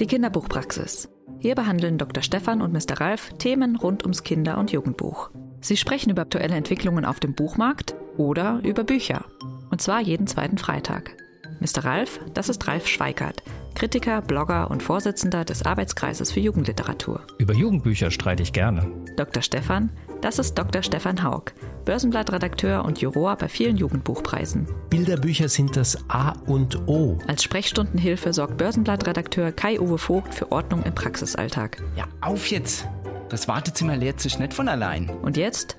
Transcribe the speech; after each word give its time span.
Die 0.00 0.06
Kinderbuchpraxis. 0.06 1.08
Hier 1.40 1.56
behandeln 1.56 1.98
Dr. 1.98 2.22
Stefan 2.22 2.62
und 2.62 2.72
Mr. 2.72 3.00
Ralf 3.00 3.32
Themen 3.38 3.74
rund 3.74 4.04
ums 4.04 4.22
Kinder- 4.22 4.58
und 4.58 4.70
Jugendbuch. 4.70 5.30
Sie 5.60 5.76
sprechen 5.76 6.10
über 6.10 6.22
aktuelle 6.22 6.54
Entwicklungen 6.54 7.04
auf 7.04 7.18
dem 7.18 7.34
Buchmarkt 7.34 7.96
oder 8.16 8.60
über 8.62 8.84
Bücher. 8.84 9.24
Und 9.70 9.82
zwar 9.82 10.00
jeden 10.00 10.28
zweiten 10.28 10.56
Freitag. 10.56 11.16
Mr. 11.58 11.84
Ralf, 11.84 12.20
das 12.32 12.48
ist 12.48 12.68
Ralf 12.68 12.86
Schweikert, 12.86 13.42
Kritiker, 13.78 14.22
Blogger 14.22 14.72
und 14.72 14.82
Vorsitzender 14.82 15.44
des 15.44 15.64
Arbeitskreises 15.64 16.32
für 16.32 16.40
Jugendliteratur. 16.40 17.20
Über 17.38 17.54
Jugendbücher 17.54 18.10
streite 18.10 18.42
ich 18.42 18.52
gerne. 18.52 18.90
Dr. 19.16 19.40
Stefan, 19.40 19.90
das 20.20 20.40
ist 20.40 20.58
Dr. 20.58 20.82
Stefan 20.82 21.22
Haug, 21.22 21.52
Börsenblattredakteur 21.84 22.84
und 22.84 23.00
Juror 23.00 23.36
bei 23.36 23.48
vielen 23.48 23.76
Jugendbuchpreisen. 23.76 24.66
Bilderbücher 24.90 25.48
sind 25.48 25.76
das 25.76 25.96
A 26.10 26.32
und 26.46 26.88
O. 26.88 27.18
Als 27.28 27.44
Sprechstundenhilfe 27.44 28.32
sorgt 28.32 28.56
Börsenblattredakteur 28.56 29.52
Kai-Uwe 29.52 29.98
Vogt 29.98 30.34
für 30.34 30.50
Ordnung 30.50 30.82
im 30.82 30.96
Praxisalltag. 30.96 31.80
Ja, 31.94 32.08
auf 32.20 32.48
jetzt! 32.48 32.84
Das 33.28 33.46
Wartezimmer 33.46 33.96
leert 33.96 34.20
sich 34.20 34.40
nicht 34.40 34.54
von 34.54 34.66
allein. 34.66 35.08
Und 35.22 35.36
jetzt? 35.36 35.76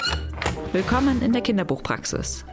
Willkommen 0.71 1.21
in 1.21 1.33
der 1.33 1.41
Kinderbuchpraxis. 1.41 2.45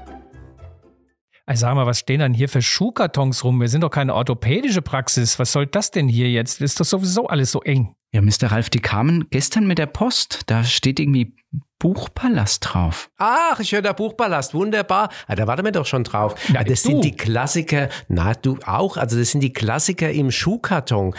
Ich 1.48 1.60
sag 1.60 1.74
mal, 1.76 1.86
was 1.86 2.00
stehen 2.00 2.18
dann 2.18 2.34
hier 2.34 2.48
für 2.48 2.60
Schuhkartons 2.60 3.44
rum? 3.44 3.60
Wir 3.60 3.68
sind 3.68 3.82
doch 3.82 3.90
keine 3.90 4.14
orthopädische 4.14 4.82
Praxis. 4.82 5.38
Was 5.38 5.52
soll 5.52 5.66
das 5.66 5.92
denn 5.92 6.08
hier 6.08 6.28
jetzt? 6.30 6.60
Ist 6.60 6.80
doch 6.80 6.84
sowieso 6.84 7.28
alles 7.28 7.52
so 7.52 7.62
eng. 7.62 7.94
Ja, 8.12 8.20
Mr. 8.20 8.50
Ralf, 8.50 8.68
die 8.70 8.80
kamen 8.80 9.26
gestern 9.30 9.66
mit 9.66 9.78
der 9.78 9.86
Post. 9.86 10.40
Da 10.46 10.64
steht 10.64 10.98
irgendwie 10.98 11.36
Buchpalast 11.78 12.66
drauf. 12.72 13.10
Ach, 13.18 13.60
ich 13.60 13.70
höre 13.72 13.82
da 13.82 13.92
Buchpalast, 13.92 14.54
wunderbar. 14.54 15.10
Ah, 15.28 15.36
da 15.36 15.46
warten 15.46 15.64
wir 15.64 15.70
doch 15.72 15.86
schon 15.86 16.02
drauf. 16.02 16.34
Na, 16.52 16.60
Ah, 16.60 16.64
das 16.64 16.82
du. 16.82 16.88
sind 16.90 17.04
die 17.04 17.12
Klassiker, 17.16 17.90
na 18.08 18.32
du 18.34 18.58
auch, 18.66 18.96
also 18.96 19.16
das 19.18 19.30
sind 19.30 19.40
die 19.42 19.52
Klassiker 19.52 20.10
im 20.10 20.30
Schuhkarton. 20.32 21.14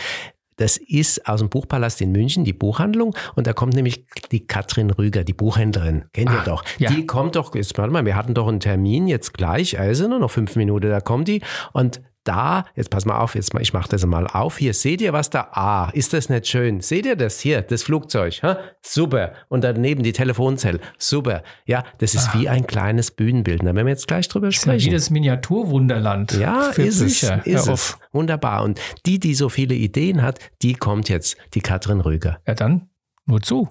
Das 0.58 0.78
ist 0.78 1.28
aus 1.28 1.40
dem 1.40 1.50
Buchpalast 1.50 2.02
in 2.02 2.12
München, 2.12 2.44
die 2.44 2.54
Buchhandlung. 2.54 3.16
Und 3.36 3.48
da 3.48 3.54
kommt 3.54 3.74
nämlich 3.76 4.06
die 4.32 4.46
Katrin 4.46 4.90
Rüger, 4.92 5.24
die 5.24 5.34
Buchhändlerin. 5.34 6.06
Kennt 6.14 6.30
ihr 6.32 6.42
Ah, 6.42 6.44
doch. 6.46 6.64
ja. 6.80 6.90
Die 6.90 7.06
kommt 7.06 7.36
doch, 7.36 7.56
jetzt 7.56 7.78
warte 7.78 7.92
mal, 7.94 8.06
wir 8.06 8.16
hatten 8.16 8.34
doch 8.34 8.48
einen 8.48 8.60
Termin 8.60 9.08
jetzt 9.08 9.34
gleich, 9.34 9.80
also 9.80 10.08
nur 10.08 10.20
noch 10.20 10.32
fünf 10.32 10.56
Minuten, 10.56 10.90
da 10.90 11.00
kommt 11.00 11.28
die. 11.28 11.42
Und 11.74 12.02
da, 12.28 12.66
jetzt 12.76 12.90
pass 12.90 13.06
mal 13.06 13.20
auf, 13.20 13.36
jetzt 13.36 13.54
mal, 13.54 13.62
ich 13.62 13.74
mache 13.74 13.90
das 13.90 14.06
mal 14.06 14.28
auf. 14.28 14.58
Hier, 14.58 14.74
seht 14.74 15.02
ihr, 15.02 15.14
was 15.14 15.30
da? 15.30 15.48
Ah, 15.52 15.90
ist 15.94 16.14
das 16.14 16.30
nicht 16.30 16.48
schön? 16.48 16.82
Seht 16.82 17.06
ihr 17.06 17.16
das 17.16 17.40
hier, 17.40 17.62
das 17.62 17.84
Flugzeug? 17.84 18.40
Hä? 18.42 18.56
Super. 18.82 19.34
Und 19.50 19.64
daneben 19.64 20.04
die 20.04 20.14
Telefonzelle. 20.14 20.80
Super. 20.98 21.44
Ja, 21.66 21.84
das 22.00 22.16
ist 22.16 22.34
wie 22.34 22.50
ein 22.50 22.68
kleines 22.68 23.12
Bühnenbild. 23.12 23.62
Da 23.62 23.68
werden 23.68 23.86
wir 23.86 23.88
jetzt 23.94 24.08
gleich 24.08 24.28
drüber 24.28 24.48
Das 24.48 24.56
ist 24.58 24.66
ja 24.66 24.72
sprechen. 24.74 24.92
wie 24.92 24.96
das 24.96 25.10
Miniaturwunderland. 25.10 26.34
Ja, 26.34 26.72
für 26.74 26.84
ist 26.84 27.00
Bücher. 27.00 27.42
es. 27.46 27.62
Ist 27.62 27.68
es. 27.68 27.98
Wunderbar. 28.12 28.64
Und 28.64 28.80
die, 29.06 29.20
die 29.20 29.34
so 29.34 29.50
viele 29.50 29.76
Ideen 29.76 30.22
hat, 30.22 30.40
die 30.62 30.74
kommt 30.74 31.10
jetzt, 31.10 31.38
die 31.54 31.62
Katrin 31.62 32.02
Rüger. 32.02 32.40
Ja, 32.48 32.54
dann 32.56 32.90
nur 33.26 33.42
zu. 33.42 33.70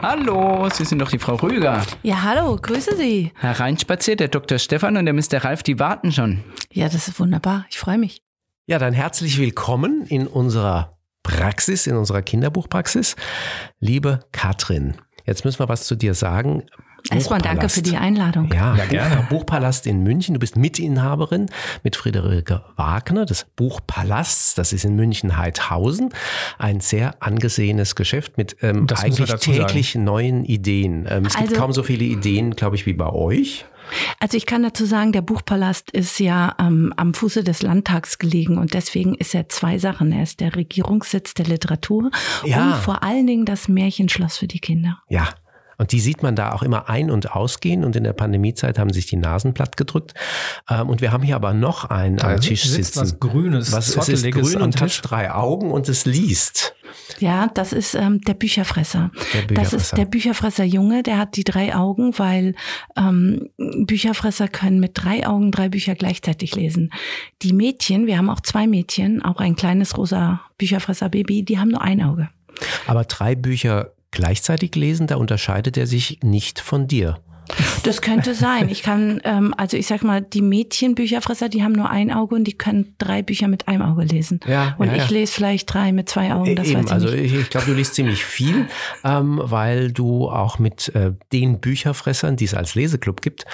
Hallo, 0.00 0.68
Sie 0.72 0.84
sind 0.84 1.00
doch 1.00 1.10
die 1.10 1.18
Frau 1.18 1.34
Rüger. 1.34 1.82
Ja, 2.04 2.22
hallo, 2.22 2.56
grüße 2.56 2.96
Sie. 2.96 3.32
Hereinspaziert, 3.34 4.20
der 4.20 4.28
Dr. 4.28 4.58
Stefan 4.58 4.96
und 4.96 5.06
der 5.06 5.12
Mr. 5.12 5.44
Ralf, 5.44 5.64
die 5.64 5.80
warten 5.80 6.12
schon. 6.12 6.44
Ja, 6.72 6.88
das 6.88 7.08
ist 7.08 7.18
wunderbar. 7.18 7.66
Ich 7.68 7.78
freue 7.78 7.98
mich. 7.98 8.22
Ja, 8.66 8.78
dann 8.78 8.94
herzlich 8.94 9.38
willkommen 9.38 10.04
in 10.06 10.28
unserer 10.28 10.96
Praxis, 11.24 11.88
in 11.88 11.96
unserer 11.96 12.22
Kinderbuchpraxis. 12.22 13.16
Liebe 13.80 14.20
Katrin, 14.30 14.94
jetzt 15.26 15.44
müssen 15.44 15.58
wir 15.58 15.68
was 15.68 15.86
zu 15.86 15.96
dir 15.96 16.14
sagen. 16.14 16.62
Erstmal 17.10 17.40
danke 17.40 17.68
für 17.68 17.82
die 17.82 17.96
Einladung. 17.96 18.50
Ja, 18.52 18.76
Ja, 18.76 18.84
gerne. 18.86 19.16
Buch, 19.30 19.38
Buchpalast 19.38 19.86
in 19.86 20.02
München. 20.02 20.34
Du 20.34 20.40
bist 20.40 20.56
Mitinhaberin 20.56 21.46
mit 21.82 21.96
Friederike 21.96 22.62
Wagner 22.76 23.24
des 23.24 23.46
Buchpalasts. 23.56 24.54
Das 24.54 24.72
ist 24.72 24.84
in 24.84 24.94
München-Heidhausen. 24.96 26.10
Ein 26.58 26.80
sehr 26.80 27.22
angesehenes 27.22 27.94
Geschäft 27.94 28.36
mit 28.36 28.56
ähm, 28.62 28.86
eigentlich 28.96 29.28
dazu 29.30 29.52
sagen. 29.52 29.66
täglich 29.68 29.94
neuen 29.94 30.44
Ideen. 30.44 31.06
Ähm, 31.08 31.24
es 31.26 31.34
gibt 31.36 31.50
Also- 31.50 31.60
kaum 31.60 31.72
so 31.72 31.82
viele 31.82 32.04
Ideen, 32.04 32.56
glaube 32.56 32.76
ich, 32.76 32.84
wie 32.86 32.92
bei 32.94 33.08
euch. 33.08 33.64
Also 34.20 34.36
ich 34.36 34.44
kann 34.44 34.62
dazu 34.62 34.84
sagen, 34.84 35.12
der 35.12 35.22
Buchpalast 35.22 35.90
ist 35.92 36.18
ja 36.20 36.54
ähm, 36.58 36.92
am 36.98 37.14
Fuße 37.14 37.42
des 37.42 37.62
Landtags 37.62 38.18
gelegen 38.18 38.58
und 38.58 38.74
deswegen 38.74 39.14
ist 39.14 39.34
er 39.34 39.48
zwei 39.48 39.78
Sachen. 39.78 40.12
Er 40.12 40.24
ist 40.24 40.40
der 40.40 40.54
Regierungssitz 40.56 41.32
der 41.32 41.46
Literatur 41.46 42.10
Ja. 42.44 42.66
und 42.66 42.74
vor 42.82 43.02
allen 43.02 43.26
Dingen 43.26 43.46
das 43.46 43.66
Märchenschloss 43.68 44.36
für 44.36 44.46
die 44.46 44.58
Kinder. 44.58 44.98
Ja. 45.08 45.28
Und 45.78 45.92
die 45.92 46.00
sieht 46.00 46.22
man 46.22 46.34
da 46.36 46.52
auch 46.52 46.62
immer 46.62 46.88
ein- 46.88 47.10
und 47.10 47.32
ausgehen. 47.32 47.84
Und 47.84 47.96
in 47.96 48.04
der 48.04 48.12
Pandemiezeit 48.12 48.78
haben 48.78 48.92
sich 48.92 49.06
die 49.06 49.16
Nasen 49.16 49.54
platt 49.54 49.76
gedrückt. 49.76 50.12
Ähm, 50.68 50.88
und 50.88 51.00
wir 51.00 51.12
haben 51.12 51.22
hier 51.22 51.36
aber 51.36 51.54
noch 51.54 51.84
einen 51.84 52.16
Da 52.16 52.34
am 52.34 52.40
Tisch 52.40 52.64
sitzt 52.64 52.94
sitzen. 52.94 53.00
was 53.00 53.20
Grünes, 53.20 53.72
was, 53.72 53.96
es 53.96 54.08
ist 54.08 54.30
grün 54.32 54.60
und 54.60 54.80
hat 54.80 55.00
drei 55.02 55.30
Augen 55.32 55.70
und 55.70 55.88
es 55.88 56.04
liest. 56.04 56.74
Ja, 57.18 57.48
das 57.54 57.72
ist 57.72 57.94
ähm, 57.94 58.20
der 58.22 58.34
Bücherfresser. 58.34 59.10
Der 59.34 59.42
Das 59.42 59.46
Bücherfresser. 59.46 59.76
ist 59.76 59.96
der 59.96 60.04
Bücherfresser 60.06 60.64
Junge, 60.64 61.02
der 61.02 61.18
hat 61.18 61.36
die 61.36 61.44
drei 61.44 61.74
Augen, 61.76 62.18
weil 62.18 62.54
ähm, 62.96 63.50
Bücherfresser 63.58 64.48
können 64.48 64.80
mit 64.80 64.92
drei 64.94 65.26
Augen 65.26 65.52
drei 65.52 65.68
Bücher 65.68 65.94
gleichzeitig 65.94 66.54
lesen. 66.56 66.90
Die 67.42 67.52
Mädchen, 67.52 68.06
wir 68.06 68.18
haben 68.18 68.30
auch 68.30 68.40
zwei 68.40 68.66
Mädchen, 68.66 69.22
auch 69.22 69.38
ein 69.40 69.54
kleines 69.54 69.96
rosa 69.96 70.40
Bücherfresser-Baby, 70.58 71.44
die 71.44 71.58
haben 71.58 71.68
nur 71.68 71.82
ein 71.82 72.02
Auge. 72.02 72.30
Aber 72.86 73.04
drei 73.04 73.34
Bücher 73.34 73.92
gleichzeitig 74.10 74.74
lesen, 74.74 75.06
da 75.06 75.16
unterscheidet 75.16 75.76
er 75.76 75.86
sich 75.86 76.20
nicht 76.22 76.60
von 76.60 76.86
dir. 76.86 77.20
Das 77.82 78.02
könnte 78.02 78.34
sein. 78.34 78.68
Ich 78.68 78.82
kann, 78.82 79.20
ähm, 79.24 79.54
also 79.56 79.76
ich 79.76 79.86
sag 79.86 80.02
mal, 80.02 80.20
die 80.20 80.42
Mädchen-Bücherfresser, 80.42 81.48
die 81.48 81.62
haben 81.62 81.72
nur 81.72 81.90
ein 81.90 82.12
Auge 82.12 82.34
und 82.34 82.44
die 82.44 82.52
können 82.52 82.94
drei 82.98 83.22
Bücher 83.22 83.48
mit 83.48 83.68
einem 83.68 83.82
Auge 83.82 84.04
lesen. 84.04 84.40
Ja, 84.46 84.74
und 84.78 84.88
ja, 84.88 84.94
ich 84.94 85.10
ja. 85.10 85.16
lese 85.16 85.32
vielleicht 85.32 85.72
drei 85.72 85.92
mit 85.92 86.08
zwei 86.08 86.32
Augen. 86.32 86.54
Das 86.56 86.68
Eben, 86.68 86.78
weiß 86.80 86.86
ich 86.86 86.92
also 86.92 87.08
nicht. 87.08 87.24
ich, 87.24 87.34
ich 87.34 87.50
glaube, 87.50 87.66
du 87.66 87.72
liest 87.72 87.94
ziemlich 87.94 88.24
viel, 88.24 88.66
ähm, 89.04 89.40
weil 89.42 89.92
du 89.92 90.28
auch 90.28 90.58
mit 90.58 90.94
äh, 90.94 91.12
den 91.32 91.60
Bücherfressern, 91.60 92.36
die 92.36 92.44
es 92.44 92.54
als 92.54 92.74
Leseclub 92.74 93.22
gibt, 93.22 93.44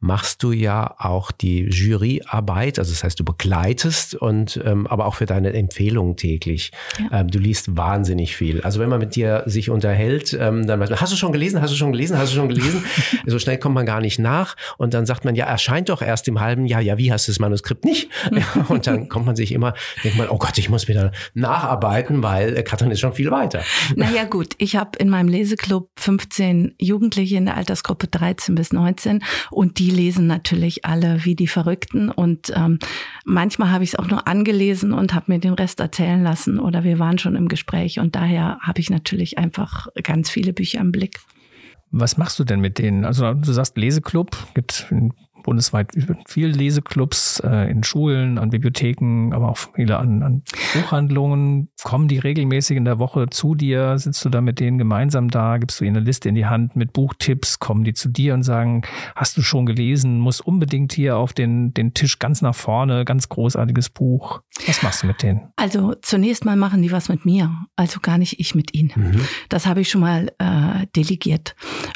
machst 0.00 0.42
du 0.42 0.52
ja 0.52 0.94
auch 0.98 1.30
die 1.30 1.68
Juryarbeit. 1.70 2.78
Also 2.78 2.92
das 2.92 3.04
heißt, 3.04 3.20
du 3.20 3.24
begleitest 3.24 4.14
und 4.14 4.60
ähm, 4.64 4.86
aber 4.86 5.06
auch 5.06 5.14
für 5.14 5.26
deine 5.26 5.52
Empfehlungen 5.52 6.16
täglich. 6.16 6.72
Ja. 6.98 7.20
Ähm, 7.20 7.28
du 7.28 7.38
liest 7.38 7.76
wahnsinnig 7.76 8.36
viel. 8.36 8.60
Also 8.62 8.80
wenn 8.80 8.88
man 8.88 9.00
mit 9.00 9.16
dir 9.16 9.42
sich 9.46 9.70
unterhält, 9.70 10.36
ähm, 10.38 10.66
dann 10.66 10.80
weiß 10.80 10.90
man, 10.90 11.00
hast 11.00 11.12
du 11.12 11.16
schon 11.16 11.32
gelesen, 11.32 11.60
hast 11.60 11.72
du 11.72 11.76
schon 11.76 11.92
gelesen, 11.92 12.18
hast 12.18 12.32
du 12.32 12.36
schon 12.36 12.48
gelesen? 12.48 12.84
so 13.26 13.38
schnell 13.42 13.58
kommt 13.58 13.74
man 13.74 13.86
gar 13.86 14.00
nicht 14.00 14.18
nach. 14.18 14.56
Und 14.78 14.94
dann 14.94 15.06
sagt 15.06 15.24
man, 15.24 15.34
ja, 15.34 15.46
erscheint 15.46 15.88
doch 15.88 16.02
erst 16.02 16.28
im 16.28 16.40
halben 16.40 16.66
Jahr. 16.66 16.80
Ja, 16.80 16.98
wie 16.98 17.12
hast 17.12 17.28
du 17.28 17.32
das 17.32 17.38
Manuskript 17.38 17.84
nicht? 17.84 18.10
Ja, 18.32 18.64
und 18.68 18.86
dann 18.86 19.08
kommt 19.08 19.26
man 19.26 19.36
sich 19.36 19.52
immer, 19.52 19.74
denkt 20.02 20.16
man, 20.16 20.28
oh 20.28 20.38
Gott, 20.38 20.56
ich 20.56 20.70
muss 20.70 20.88
wieder 20.88 21.12
nacharbeiten, 21.34 22.22
weil 22.22 22.56
äh, 22.56 22.62
Katrin 22.62 22.90
ist 22.90 23.00
schon 23.00 23.12
viel 23.12 23.30
weiter. 23.30 23.62
Naja 23.94 24.24
gut, 24.24 24.54
ich 24.58 24.76
habe 24.76 24.98
in 24.98 25.10
meinem 25.10 25.28
Leseclub 25.28 25.90
15 25.96 26.74
Jugendliche 26.78 27.36
in 27.36 27.44
der 27.44 27.56
Altersgruppe 27.56 28.06
13 28.06 28.54
bis 28.54 28.72
19 28.72 29.22
und 29.50 29.78
die 29.78 29.90
lesen 29.90 30.26
natürlich 30.26 30.84
alle 30.84 31.24
wie 31.24 31.34
die 31.34 31.46
Verrückten 31.46 32.10
und 32.10 32.52
ähm, 32.56 32.78
manchmal 33.24 33.70
habe 33.70 33.84
ich 33.84 33.90
es 33.90 33.98
auch 33.98 34.08
nur 34.08 34.26
angelesen 34.26 34.92
und 34.92 35.14
habe 35.14 35.32
mir 35.32 35.38
den 35.38 35.54
Rest 35.54 35.80
erzählen 35.80 36.22
lassen 36.22 36.58
oder 36.58 36.84
wir 36.84 36.98
waren 36.98 37.18
schon 37.18 37.36
im 37.36 37.48
Gespräch 37.48 37.98
und 37.98 38.16
daher 38.16 38.58
habe 38.62 38.80
ich 38.80 38.90
natürlich 38.90 39.38
einfach 39.38 39.88
ganz 40.02 40.30
viele 40.30 40.52
Bücher 40.52 40.80
im 40.80 40.92
Blick. 40.92 41.20
Was 41.92 42.16
machst 42.16 42.38
du 42.38 42.44
denn 42.44 42.60
mit 42.60 42.78
denen? 42.78 43.04
Also 43.04 43.34
du 43.34 43.52
sagst 43.52 43.76
Leseclub, 43.76 44.36
gibt 44.54 44.92
bundesweit 45.42 45.90
viele 46.26 46.52
Leseclubs 46.52 47.40
äh, 47.40 47.70
in 47.70 47.82
Schulen, 47.82 48.38
an 48.38 48.50
Bibliotheken, 48.50 49.32
aber 49.32 49.50
auch 49.50 49.58
viele 49.74 49.98
an, 49.98 50.22
an 50.22 50.42
Buchhandlungen. 50.74 51.68
Kommen 51.82 52.08
die 52.08 52.18
regelmäßig 52.18 52.76
in 52.76 52.84
der 52.84 52.98
Woche 52.98 53.28
zu 53.30 53.54
dir? 53.54 53.98
Sitzt 53.98 54.24
du 54.24 54.28
da 54.28 54.40
mit 54.40 54.60
denen 54.60 54.78
gemeinsam 54.78 55.28
da? 55.28 55.58
Gibst 55.58 55.80
du 55.80 55.84
ihnen 55.84 55.96
eine 55.96 56.04
Liste 56.04 56.28
in 56.28 56.34
die 56.34 56.46
Hand 56.46 56.76
mit 56.76 56.92
Buchtipps? 56.92 57.58
Kommen 57.58 57.84
die 57.84 57.94
zu 57.94 58.08
dir 58.08 58.34
und 58.34 58.42
sagen, 58.42 58.82
hast 59.14 59.36
du 59.36 59.42
schon 59.42 59.66
gelesen? 59.66 60.18
Muss 60.18 60.40
unbedingt 60.40 60.92
hier 60.92 61.16
auf 61.16 61.32
den, 61.32 61.74
den 61.74 61.94
Tisch 61.94 62.18
ganz 62.18 62.42
nach 62.42 62.54
vorne, 62.54 63.04
ganz 63.04 63.28
großartiges 63.28 63.90
Buch. 63.90 64.40
Was 64.66 64.82
machst 64.82 65.02
du 65.02 65.06
mit 65.06 65.22
denen? 65.22 65.52
Also 65.56 65.94
zunächst 66.02 66.44
mal 66.44 66.56
machen 66.56 66.82
die 66.82 66.92
was 66.92 67.08
mit 67.08 67.24
mir, 67.24 67.50
also 67.76 68.00
gar 68.00 68.18
nicht 68.18 68.40
ich 68.40 68.54
mit 68.54 68.74
ihnen. 68.74 68.92
Mhm. 68.94 69.20
Das 69.48 69.66
habe 69.66 69.80
ich 69.80 69.90
schon 69.90 70.00
mal 70.00 70.32
äh, 70.38 70.86
delegiert. 70.94 71.54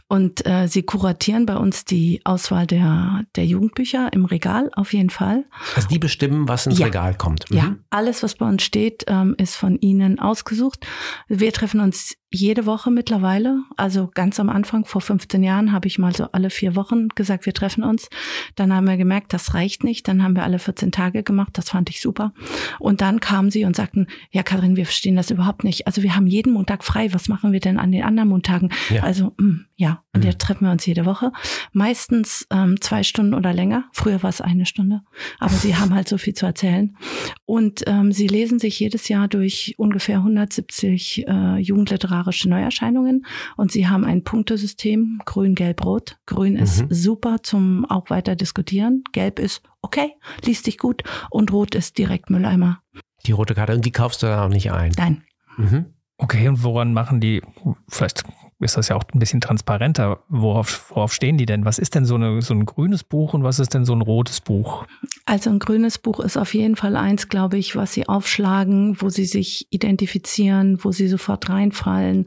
Und 0.09 0.47
äh, 0.47 0.67
sie 0.69 0.82
kuratieren 0.82 1.47
bei 1.47 1.56
uns 1.56 1.85
die 1.85 2.20
Auswahl 2.25 2.67
der, 2.67 3.25
der 3.37 3.44
Jugendbücher 3.47 4.12
im 4.12 4.25
Regal 4.25 4.71
auf 4.75 4.93
jeden 4.93 5.11
Fall. 5.11 5.44
Also 5.75 5.88
die 5.88 5.99
bestimmen, 5.99 6.49
was 6.49 6.67
ins 6.67 6.79
Ja. 6.79 6.87
Regal 6.87 7.15
kommt. 7.17 7.44
Ja, 7.50 7.65
Mhm. 7.65 7.85
alles, 7.91 8.23
was 8.23 8.35
bei 8.35 8.49
uns 8.49 8.62
steht, 8.62 9.05
ähm, 9.06 9.35
ist 9.38 9.56
von 9.56 9.79
ihnen 9.81 10.19
ausgesucht. 10.19 10.87
Wir 11.29 11.53
treffen 11.53 11.81
uns 11.81 12.15
jede 12.31 12.67
Woche 12.67 12.91
mittlerweile. 12.91 13.62
Also 13.77 14.11
ganz 14.12 14.38
am 14.41 14.50
Anfang, 14.50 14.85
vor 14.85 15.00
15 15.00 15.43
Jahren, 15.43 15.73
habe 15.73 15.87
ich 15.87 15.99
mal 15.99 16.15
so 16.15 16.25
alle 16.33 16.50
vier 16.50 16.75
Wochen 16.77 17.09
gesagt, 17.11 17.47
wir 17.47 17.55
treffen 17.55 17.83
uns. 17.85 18.09
Dann 18.56 18.75
haben 18.75 18.87
wir 18.87 18.97
gemerkt, 18.97 19.33
das 19.33 19.55
reicht 19.55 19.85
nicht. 19.85 20.06
Dann 20.09 20.23
haben 20.23 20.35
wir 20.37 20.43
alle 20.43 20.59
14 20.59 20.91
Tage 20.93 21.23
gemacht. 21.23 21.50
Das 21.55 21.71
fand 21.71 21.89
ich 21.89 22.00
super. 22.00 22.32
Und 22.79 23.00
dann 23.00 23.21
kamen 23.21 23.50
sie 23.50 23.65
und 23.65 23.77
sagten, 23.77 24.09
ja, 24.32 24.43
Karin, 24.43 24.77
wir 24.77 24.85
verstehen 24.87 25.17
das 25.17 25.31
überhaupt 25.31 25.62
nicht. 25.65 25.87
Also 25.87 26.03
wir 26.03 26.15
haben 26.17 26.27
jeden 26.27 26.53
Montag 26.53 26.85
frei. 26.85 27.15
Was 27.15 27.29
machen 27.29 27.53
wir 27.53 27.61
denn 27.61 27.79
an 27.79 27.93
den 27.93 28.03
anderen 28.03 28.29
Montagen? 28.29 28.71
Ja. 28.91 29.03
Also, 29.05 29.32
mh, 29.39 29.61
ja. 29.77 30.03
Und 30.12 30.25
Mhm. 30.25 30.27
jetzt 30.31 30.41
treffen 30.41 30.65
wir 30.67 30.73
uns 30.73 30.85
jede 30.85 31.06
Woche. 31.06 31.31
Meistens 31.73 32.47
ähm, 32.50 32.81
zwei 32.81 33.03
Stunden 33.03 33.25
Stunden 33.26 33.34
oder 33.34 33.52
länger. 33.52 33.84
Früher 33.93 34.23
war 34.23 34.31
es 34.31 34.40
eine 34.40 34.67
Stunde, 34.67 35.02
aber 35.38 35.55
sie 35.55 35.76
haben 35.76 35.94
halt 35.94 36.08
so 36.08 36.19
viel 36.19 36.34
zu 36.34 36.46
erzählen. 36.46 36.96
Und 37.44 37.82
ähm, 37.87 38.12
sie 38.12 38.26
lesen 38.26 38.58
sich 38.58 38.78
jedes 38.78 39.08
Jahr 39.08 39.28
durch 39.28 39.75
ungefähr 39.78 40.19
170 40.19 41.26
äh, 41.26 41.56
jugendliterarische 41.56 42.49
Neuerscheinungen 42.49 43.26
und 43.56 43.73
sie 43.73 43.88
haben 43.88 44.05
ein 44.05 44.23
Punktesystem, 44.23 45.20
grün, 45.25 45.55
gelb, 45.55 45.84
rot. 45.84 46.19
Grün 46.26 46.55
mhm. 46.55 46.61
ist 46.61 46.84
super 46.90 47.43
zum 47.43 47.84
auch 47.87 48.11
weiter 48.11 48.37
diskutieren. 48.37 49.02
Gelb 49.12 49.38
ist 49.38 49.62
okay, 49.82 50.12
liest 50.44 50.64
sich 50.64 50.79
gut 50.79 51.02
und 51.31 51.52
rot 51.52 51.75
ist 51.75 51.99
direkt 51.99 52.31
Mülleimer. 52.31 52.81
Die 53.26 53.32
rote 53.32 53.55
Karte 53.55 53.75
und 53.75 53.84
die 53.84 53.93
kaufst 53.93 54.22
du 54.22 54.26
dann 54.26 54.38
auch 54.38 54.49
nicht 54.49 54.70
ein? 54.70 54.93
Nein. 54.96 55.22
Mhm. 55.56 55.87
Okay, 56.19 56.49
und 56.49 56.62
woran 56.62 56.93
machen 56.93 57.20
die, 57.20 57.43
vielleicht 57.88 58.25
ist 58.58 58.76
das 58.76 58.88
ja 58.88 58.97
auch 58.97 59.05
ein 59.12 59.19
bisschen 59.19 59.41
transparenter. 59.41 60.20
Worauf, 60.29 60.91
worauf 60.91 61.12
stehen 61.12 61.37
die 61.37 61.44
denn? 61.44 61.64
Was 61.64 61.79
ist 61.79 61.94
denn 61.94 62.06
so, 62.06 62.14
eine, 62.14 62.41
so 62.41 62.55
ein 62.55 62.64
grünes 62.64 63.05
Buch 63.05 63.35
und 63.35 63.43
was 63.43 63.58
ist 63.58 63.75
denn 63.75 63.85
so 63.85 63.94
ein 63.94 64.00
rotes 64.00 64.41
Buch? 64.41 64.87
Also 65.26 65.50
ein 65.50 65.58
grünes 65.58 65.99
Buch 65.99 66.20
ist 66.20 66.38
auf 66.38 66.55
jeden 66.55 66.76
Fall 66.76 66.97
eins, 66.97 67.29
glaube 67.29 67.58
ich, 67.58 67.76
was 67.76 67.93
sie 67.93 68.08
aufschlagen, 68.08 69.00
wo 69.00 69.11
sie 69.11 69.26
sich 69.26 69.67
identifizieren, 69.70 70.79
wo 70.82 70.93
sie 70.93 71.08
sofort 71.08 71.50
reinfallen 71.50 72.26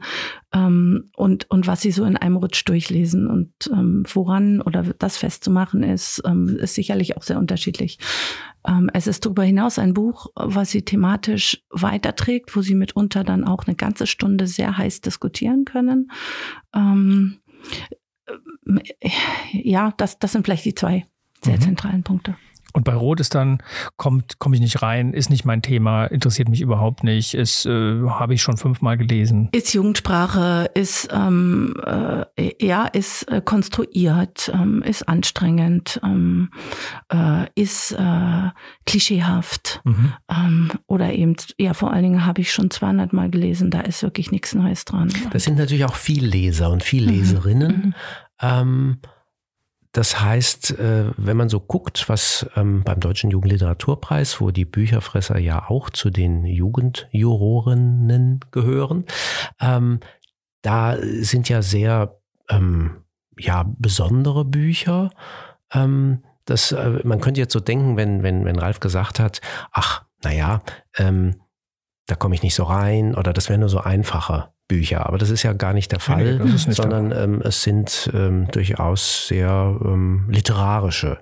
ähm, 0.54 1.10
und, 1.16 1.50
und 1.50 1.66
was 1.66 1.80
sie 1.80 1.90
so 1.90 2.04
in 2.04 2.16
einem 2.16 2.36
Rutsch 2.36 2.62
durchlesen. 2.64 3.26
Und 3.26 3.52
ähm, 3.72 4.04
woran 4.12 4.60
oder 4.60 4.84
das 4.98 5.16
festzumachen 5.16 5.82
ist, 5.82 6.22
ähm, 6.24 6.58
ist 6.60 6.74
sicherlich 6.74 7.16
auch 7.16 7.22
sehr 7.22 7.38
unterschiedlich. 7.38 7.98
Ähm, 8.66 8.90
es 8.92 9.06
ist 9.06 9.24
darüber 9.24 9.42
hinaus 9.42 9.78
ein 9.78 9.94
Buch, 9.94 10.26
was 10.34 10.70
sie 10.70 10.82
thematisch 10.82 11.62
weiterträgt, 11.70 12.54
wo 12.54 12.62
sie 12.62 12.74
mitunter 12.74 13.24
dann 13.24 13.44
auch 13.44 13.66
eine 13.66 13.76
ganze 13.76 14.06
Stunde 14.06 14.46
sehr 14.46 14.76
heiß 14.76 15.00
diskutieren 15.00 15.64
können. 15.64 16.10
Ähm, 16.74 17.38
äh, 19.00 19.10
ja, 19.52 19.92
das, 19.96 20.18
das 20.18 20.32
sind 20.32 20.44
vielleicht 20.44 20.64
die 20.64 20.74
zwei 20.74 21.06
sehr 21.42 21.56
mhm. 21.56 21.62
zentralen 21.62 22.02
Punkte. 22.02 22.36
Und 22.72 22.84
bei 22.84 22.94
Rot 22.94 23.20
ist 23.20 23.34
dann, 23.34 23.58
kommt, 23.96 24.38
komme 24.38 24.56
ich 24.56 24.60
nicht 24.60 24.82
rein, 24.82 25.12
ist 25.12 25.30
nicht 25.30 25.44
mein 25.44 25.62
Thema, 25.62 26.06
interessiert 26.06 26.48
mich 26.48 26.60
überhaupt 26.60 27.04
nicht, 27.04 27.34
ist, 27.34 27.66
äh, 27.66 28.02
habe 28.08 28.34
ich 28.34 28.42
schon 28.42 28.56
fünfmal 28.56 28.96
gelesen. 28.96 29.48
Ist 29.52 29.72
Jugendsprache, 29.74 30.70
ist, 30.74 31.08
ähm, 31.12 31.74
äh, 31.84 32.52
ja, 32.64 32.86
ist 32.86 33.24
äh, 33.30 33.40
konstruiert, 33.44 34.50
ähm, 34.54 34.82
ist 34.82 35.08
anstrengend, 35.08 36.00
ähm, 36.04 36.50
äh, 37.12 37.46
ist 37.54 37.92
äh, 37.92 38.50
klischeehaft. 38.86 39.80
Mhm. 39.84 40.12
Ähm, 40.30 40.70
oder 40.86 41.12
eben, 41.12 41.36
ja, 41.58 41.74
vor 41.74 41.92
allen 41.92 42.02
Dingen 42.02 42.26
habe 42.26 42.40
ich 42.40 42.52
schon 42.52 42.70
200 42.70 43.12
Mal 43.12 43.30
gelesen, 43.30 43.70
da 43.70 43.80
ist 43.80 44.02
wirklich 44.02 44.30
nichts 44.30 44.54
Neues 44.54 44.84
dran. 44.84 45.12
Das 45.32 45.44
sind 45.44 45.58
natürlich 45.58 45.84
auch 45.84 45.96
viel 45.96 46.24
Leser 46.24 46.70
und 46.70 46.82
viel 46.82 47.04
Leserinnen. 47.04 47.94
Mhm. 48.42 48.98
Das 49.92 50.20
heißt, 50.20 50.78
äh, 50.78 51.12
wenn 51.16 51.36
man 51.36 51.48
so 51.48 51.58
guckt, 51.58 52.08
was 52.08 52.48
ähm, 52.54 52.82
beim 52.84 53.00
Deutschen 53.00 53.30
Jugendliteraturpreis, 53.30 54.40
wo 54.40 54.52
die 54.52 54.64
Bücherfresser 54.64 55.38
ja 55.38 55.68
auch 55.68 55.90
zu 55.90 56.10
den 56.10 56.44
Jugendjurorinnen 56.44 58.40
gehören, 58.52 59.04
ähm, 59.60 60.00
da 60.62 60.96
sind 61.00 61.48
ja 61.48 61.62
sehr 61.62 62.20
ähm, 62.48 63.04
ja, 63.38 63.64
besondere 63.78 64.44
Bücher. 64.44 65.10
das, 65.72 66.72
äh, 66.72 67.00
man 67.04 67.20
könnte 67.20 67.40
jetzt 67.40 67.52
so 67.52 67.60
denken, 67.60 67.96
wenn, 67.96 68.22
wenn, 68.22 68.44
wenn 68.44 68.58
Ralf 68.58 68.80
gesagt 68.80 69.18
hat, 69.18 69.40
ach, 69.72 70.04
naja, 70.22 70.62
ähm, 70.96 71.40
da 72.06 72.16
komme 72.16 72.34
ich 72.34 72.42
nicht 72.42 72.54
so 72.54 72.64
rein 72.64 73.14
oder 73.14 73.32
das 73.32 73.48
wäre 73.48 73.58
nur 73.58 73.68
so 73.68 73.78
einfacher. 73.78 74.52
Bücher. 74.70 75.06
Aber 75.06 75.18
das 75.18 75.30
ist 75.30 75.42
ja 75.42 75.52
gar 75.52 75.72
nicht 75.72 75.90
der 75.90 75.98
Fall, 75.98 76.38
nee, 76.38 76.44
nicht 76.44 76.74
sondern 76.74 77.10
ähm, 77.10 77.42
es 77.42 77.64
sind 77.64 78.08
ähm, 78.14 78.46
durchaus 78.52 79.26
sehr 79.26 79.76
ähm, 79.84 80.26
literarische 80.28 81.18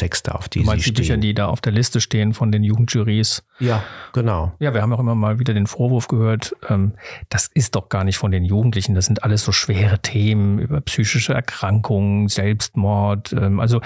Texte, 0.00 0.34
auf 0.34 0.48
die 0.48 0.60
du 0.60 0.66
meinst 0.66 0.84
sie 0.84 0.94
die 0.94 1.02
Bücher, 1.02 1.18
die 1.18 1.34
da 1.34 1.48
auf 1.48 1.60
der 1.60 1.72
Liste 1.72 2.00
stehen 2.00 2.32
von 2.32 2.50
den 2.50 2.64
Jugendjurys. 2.64 3.42
Ja, 3.58 3.82
genau. 4.14 4.54
Ja, 4.58 4.72
wir 4.72 4.80
haben 4.80 4.92
auch 4.94 4.98
immer 4.98 5.14
mal 5.14 5.38
wieder 5.38 5.52
den 5.52 5.66
Vorwurf 5.66 6.08
gehört, 6.08 6.56
ähm, 6.70 6.94
das 7.28 7.50
ist 7.52 7.74
doch 7.74 7.90
gar 7.90 8.04
nicht 8.04 8.16
von 8.16 8.30
den 8.30 8.44
Jugendlichen, 8.44 8.94
das 8.94 9.04
sind 9.04 9.24
alles 9.24 9.44
so 9.44 9.52
schwere 9.52 9.98
Themen 9.98 10.58
über 10.58 10.80
psychische 10.80 11.34
Erkrankungen, 11.34 12.28
Selbstmord, 12.28 13.34
ähm, 13.34 13.60
also 13.60 13.82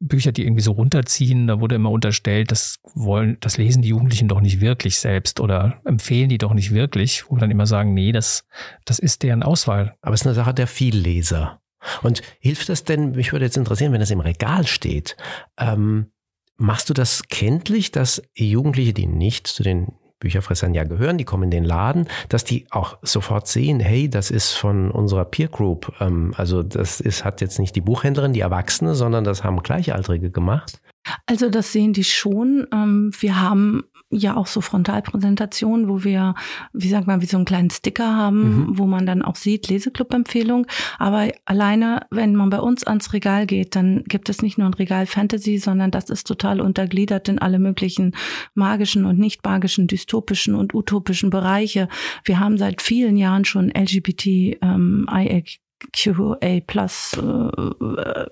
Bücher, 0.00 0.32
die 0.32 0.44
irgendwie 0.44 0.62
so 0.62 0.72
runterziehen, 0.72 1.46
da 1.46 1.60
wurde 1.60 1.74
immer 1.74 1.90
unterstellt, 1.90 2.50
das 2.50 2.80
wollen, 2.94 3.36
das 3.40 3.58
lesen 3.58 3.82
die 3.82 3.88
Jugendlichen 3.88 4.28
doch 4.28 4.40
nicht 4.40 4.62
wirklich 4.62 4.98
selbst 4.98 5.38
oder 5.38 5.80
empfehlen 5.84 6.30
die 6.30 6.38
doch 6.38 6.54
nicht 6.54 6.72
wirklich, 6.72 7.28
wo 7.28 7.36
wir 7.36 7.40
dann 7.40 7.50
immer 7.50 7.66
sagen, 7.66 7.92
nee, 7.92 8.10
das, 8.10 8.46
das 8.86 8.98
ist 8.98 9.22
deren 9.22 9.42
Auswahl. 9.42 9.94
Aber 10.00 10.14
es 10.14 10.22
ist 10.22 10.26
eine 10.26 10.34
Sache 10.34 10.54
der 10.54 10.66
Vielleser. 10.66 11.61
Und 12.02 12.22
hilft 12.40 12.68
das 12.68 12.84
denn, 12.84 13.12
mich 13.12 13.32
würde 13.32 13.44
jetzt 13.44 13.56
interessieren, 13.56 13.92
wenn 13.92 14.00
das 14.00 14.10
im 14.10 14.20
Regal 14.20 14.66
steht, 14.66 15.16
ähm, 15.58 16.12
machst 16.56 16.88
du 16.90 16.94
das 16.94 17.24
kenntlich, 17.28 17.90
dass 17.90 18.22
Jugendliche, 18.34 18.92
die 18.92 19.06
nicht 19.06 19.46
zu 19.46 19.62
den 19.62 19.92
Bücherfressern 20.20 20.72
ja 20.72 20.84
gehören, 20.84 21.18
die 21.18 21.24
kommen 21.24 21.44
in 21.44 21.50
den 21.50 21.64
Laden, 21.64 22.08
dass 22.28 22.44
die 22.44 22.66
auch 22.70 22.96
sofort 23.02 23.48
sehen, 23.48 23.80
hey, 23.80 24.08
das 24.08 24.30
ist 24.30 24.52
von 24.52 24.90
unserer 24.92 25.24
Peer 25.24 25.48
Group. 25.48 25.92
Ähm, 26.00 26.32
also 26.36 26.62
das 26.62 27.00
ist, 27.00 27.24
hat 27.24 27.40
jetzt 27.40 27.58
nicht 27.58 27.74
die 27.74 27.80
Buchhändlerin, 27.80 28.32
die 28.32 28.40
Erwachsene, 28.40 28.94
sondern 28.94 29.24
das 29.24 29.42
haben 29.42 29.62
Gleichaltrige 29.62 30.30
gemacht. 30.30 30.80
Also 31.26 31.48
das 31.48 31.72
sehen 31.72 31.92
die 31.92 32.04
schon. 32.04 32.66
Ähm, 32.72 33.10
wir 33.18 33.40
haben 33.40 33.84
ja 34.12 34.36
auch 34.36 34.46
so 34.46 34.60
Frontalpräsentationen, 34.60 35.88
wo 35.88 36.04
wir, 36.04 36.34
wie 36.72 36.88
sagt 36.88 37.06
man, 37.06 37.22
wie 37.22 37.26
so 37.26 37.38
einen 37.38 37.46
kleinen 37.46 37.70
Sticker 37.70 38.14
haben, 38.14 38.66
mhm. 38.66 38.78
wo 38.78 38.86
man 38.86 39.06
dann 39.06 39.22
auch 39.22 39.36
sieht, 39.36 39.68
Leseclub-Empfehlung. 39.68 40.66
Aber 40.98 41.30
alleine, 41.46 42.06
wenn 42.10 42.36
man 42.36 42.50
bei 42.50 42.60
uns 42.60 42.84
ans 42.84 43.12
Regal 43.12 43.46
geht, 43.46 43.74
dann 43.74 44.04
gibt 44.04 44.28
es 44.28 44.42
nicht 44.42 44.58
nur 44.58 44.68
ein 44.68 44.74
Regal 44.74 45.06
Fantasy, 45.06 45.58
sondern 45.58 45.90
das 45.90 46.10
ist 46.10 46.26
total 46.26 46.60
untergliedert 46.60 47.28
in 47.28 47.38
alle 47.38 47.58
möglichen 47.58 48.14
magischen 48.54 49.06
und 49.06 49.18
nicht 49.18 49.44
magischen, 49.44 49.86
dystopischen 49.86 50.54
und 50.54 50.74
utopischen 50.74 51.30
Bereiche. 51.30 51.88
Wir 52.24 52.38
haben 52.38 52.58
seit 52.58 52.82
vielen 52.82 53.16
Jahren 53.16 53.44
schon 53.44 53.70
LGBT 53.70 54.26
ähm, 54.60 55.06
QA 55.92 56.60
Plus 56.66 57.18
äh, 57.18 57.22
äh, 57.22 58.26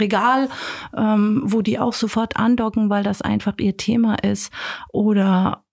Regal, 0.00 0.48
ähm, 0.96 1.42
wo 1.44 1.62
die 1.62 1.78
auch 1.78 1.92
sofort 1.92 2.36
andocken, 2.36 2.90
weil 2.90 3.02
das 3.02 3.22
einfach 3.22 3.54
ihr 3.58 3.76
Thema 3.76 4.16
ist. 4.22 4.52
Oder 4.92 5.64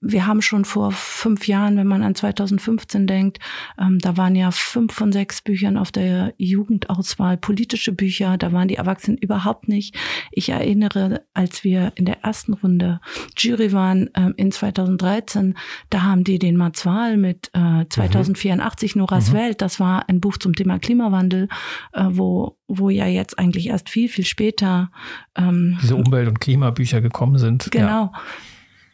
wir 0.00 0.26
haben 0.26 0.42
schon 0.42 0.64
vor 0.64 0.92
fünf 0.92 1.46
Jahren, 1.46 1.76
wenn 1.76 1.86
man 1.86 2.02
an 2.02 2.14
2015 2.14 3.06
denkt, 3.06 3.38
ähm, 3.78 3.98
da 3.98 4.16
waren 4.16 4.34
ja 4.34 4.50
fünf 4.50 4.92
von 4.92 5.12
sechs 5.12 5.42
Büchern 5.42 5.76
auf 5.76 5.92
der 5.92 6.34
Jugendauswahl 6.38 7.36
politische 7.36 7.92
Bücher, 7.92 8.36
da 8.38 8.52
waren 8.52 8.68
die 8.68 8.76
Erwachsenen 8.76 9.18
überhaupt 9.18 9.68
nicht. 9.68 9.96
Ich 10.30 10.48
erinnere, 10.48 11.22
als 11.34 11.64
wir 11.64 11.92
in 11.96 12.04
der 12.04 12.22
ersten 12.24 12.54
Runde 12.54 13.00
Jury 13.36 13.72
waren 13.72 14.10
ähm, 14.14 14.34
in 14.36 14.52
2013, 14.52 15.54
da 15.90 16.02
haben 16.02 16.24
die 16.24 16.38
den 16.38 16.56
Marzwal 16.56 17.16
mit 17.16 17.50
äh, 17.52 17.84
2084 17.88 18.94
mhm. 18.94 19.00
Noras 19.00 19.30
mhm. 19.30 19.36
Welt, 19.36 19.62
das 19.62 19.80
war 19.80 20.08
ein 20.08 20.20
Buch 20.20 20.38
zum 20.38 20.54
Thema 20.54 20.78
Klimawandel, 20.78 21.48
äh, 21.92 22.04
wo 22.10 22.56
wo 22.68 22.90
ja 22.90 23.06
jetzt 23.06 23.38
eigentlich 23.38 23.68
erst 23.68 23.88
viel, 23.88 24.08
viel 24.08 24.24
später 24.24 24.90
ähm, 25.36 25.78
diese 25.82 25.96
Umwelt- 25.96 26.28
und 26.28 26.40
Klimabücher 26.40 27.00
gekommen 27.00 27.38
sind. 27.38 27.68
Genau. 27.70 27.86
Ja. 27.86 28.12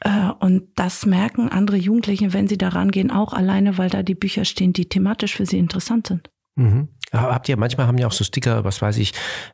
Äh, 0.04 0.32
und 0.40 0.64
das 0.74 1.06
merken 1.06 1.48
andere 1.48 1.76
Jugendliche, 1.76 2.32
wenn 2.32 2.48
sie 2.48 2.58
da 2.58 2.68
rangehen, 2.68 3.10
auch 3.10 3.32
alleine, 3.32 3.78
weil 3.78 3.90
da 3.90 4.02
die 4.02 4.14
Bücher 4.14 4.44
stehen, 4.44 4.72
die 4.72 4.88
thematisch 4.88 5.36
für 5.36 5.46
sie 5.46 5.58
interessant 5.58 6.08
sind. 6.08 6.30
Mhm. 6.56 6.88
Habt 7.12 7.48
ihr, 7.48 7.58
manchmal 7.58 7.86
haben 7.86 7.98
ja 7.98 8.06
auch 8.06 8.12
so 8.12 8.24
Sticker, 8.24 8.64
was 8.64 8.80
weiß 8.80 8.96
ich, 8.96 9.12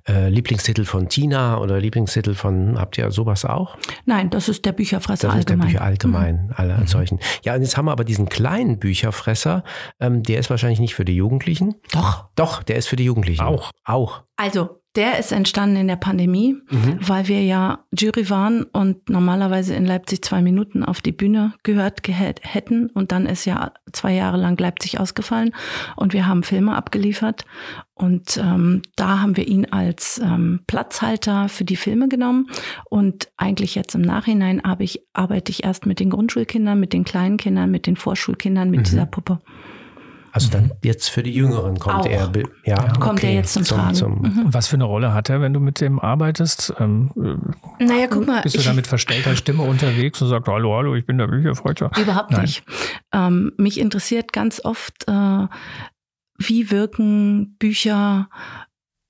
äh, 0.09 0.29
Lieblingstitel 0.29 0.85
von 0.85 1.09
Tina 1.09 1.59
oder 1.59 1.81
Lieblingstitel 1.81 2.35
von, 2.35 2.79
habt 2.79 2.99
ihr 2.99 3.11
sowas 3.11 3.45
auch? 3.45 3.77
Nein, 4.05 4.31
das 4.31 4.49
ist 4.49 4.65
der 4.65 4.71
Bücherfresser 4.71 5.29
allgemein. 5.33 5.35
Das 5.35 5.41
ist 5.41 5.49
der 5.49 5.67
Bücher 5.67 5.83
allgemein, 5.83 6.47
mhm. 6.47 6.53
alle 6.55 6.79
mhm. 6.79 6.87
solchen. 6.87 7.19
Ja, 7.45 7.57
und 7.57 7.63
jetzt 7.63 7.77
haben 7.77 7.87
wir 7.87 7.93
aber 7.93 8.05
diesen 8.05 8.29
kleinen 8.29 8.79
Bücherfresser, 8.79 9.65
ähm, 9.99 10.23
der 10.23 10.39
ist 10.39 10.51
wahrscheinlich 10.51 10.79
nicht 10.79 10.95
für 10.95 11.05
die 11.05 11.17
Jugendlichen. 11.17 11.75
Doch. 11.93 12.29
Doch, 12.37 12.63
der 12.63 12.77
ist 12.77 12.87
für 12.89 12.97
die 12.97 13.05
Jugendlichen. 13.05 13.43
Auch. 13.43 13.73
Auch. 13.85 14.23
Also, 14.37 14.78
der 14.99 15.17
ist 15.17 15.31
entstanden 15.31 15.77
in 15.77 15.87
der 15.87 15.95
Pandemie, 15.95 16.57
mhm. 16.71 16.99
weil 17.01 17.29
wir 17.29 17.41
ja 17.45 17.85
Jury 17.97 18.29
waren 18.31 18.65
und 18.65 19.09
normalerweise 19.09 19.77
in 19.77 19.87
Leipzig 19.87 20.23
zwei 20.23 20.43
Minuten 20.43 20.83
auf 20.83 21.01
die 21.01 21.13
Bühne 21.13 21.55
gehört 21.63 22.01
hätten. 22.09 22.91
Und 22.91 23.13
dann 23.13 23.27
ist 23.27 23.45
ja 23.45 23.71
zwei 23.93 24.13
Jahre 24.13 24.39
lang 24.39 24.59
Leipzig 24.59 24.99
ausgefallen 24.99 25.53
und 25.95 26.15
wir 26.15 26.27
haben 26.27 26.43
Filme 26.43 26.75
abgeliefert. 26.75 27.45
Und 27.95 28.39
ähm, 28.39 28.83
da 28.97 29.21
haben 29.21 29.37
wir 29.37 29.47
ihn 29.47 29.67
als 29.67 30.19
ähm, 30.19 30.61
Platzhalter 30.67 31.49
für 31.49 31.65
die 31.65 31.77
Filme 31.77 32.09
genommen. 32.09 32.51
Und 32.91 33.29
eigentlich 33.37 33.77
jetzt 33.77 33.95
im 33.95 34.03
Nachhinein 34.03 34.61
ich, 34.81 35.03
arbeite 35.13 35.53
ich 35.53 35.63
erst 35.63 35.87
mit 35.87 36.01
den 36.01 36.11
Grundschulkindern, 36.11 36.79
mit 36.79 36.93
den 36.93 37.05
kleinen 37.05 37.37
Kindern, 37.37 37.71
mit 37.71 37.87
den 37.87 37.97
Vorschulkindern, 37.97 38.69
mit 38.69 38.81
mhm. 38.81 38.85
dieser 38.85 39.07
Puppe. 39.07 39.39
Also 40.33 40.51
dann 40.51 40.73
jetzt 40.83 41.09
für 41.09 41.23
die 41.23 41.33
Jüngeren 41.33 41.79
kommt 41.79 42.07
Auch. 42.07 42.07
er. 42.07 42.31
Ja, 42.65 42.77
kommt 42.99 43.21
okay. 43.21 43.29
er 43.29 43.35
jetzt 43.35 43.55
zum, 43.55 43.65
zum 43.65 43.79
Tragen. 43.79 43.95
Zum, 43.95 44.13
mhm. 44.23 44.45
Was 44.47 44.69
für 44.69 44.77
eine 44.77 44.85
Rolle 44.85 45.13
hat 45.15 45.31
er, 45.31 45.41
wenn 45.41 45.53
du 45.53 45.61
mit 45.61 45.81
dem 45.81 45.99
arbeitest? 45.99 46.75
Ähm, 46.79 47.11
naja, 47.79 48.07
guck 48.09 48.27
mal. 48.27 48.43
Bist 48.43 48.57
du 48.57 48.63
da 48.63 48.73
mit 48.73 48.87
verstellter 48.87 49.37
Stimme 49.37 49.63
unterwegs 49.63 50.21
und 50.23 50.29
sagst, 50.29 50.49
hallo, 50.49 50.75
hallo, 50.77 50.95
ich 50.95 51.07
bin 51.07 51.19
der 51.19 51.29
Bücherfreund? 51.29 51.81
Überhaupt 51.99 52.31
Nein. 52.31 52.43
nicht. 52.43 52.63
Ähm, 53.13 53.53
mich 53.57 53.79
interessiert 53.79 54.33
ganz 54.33 54.65
oft, 54.65 55.07
äh, 55.09 55.47
wie 56.39 56.71
wirken 56.71 57.57
Bücher 57.59 58.29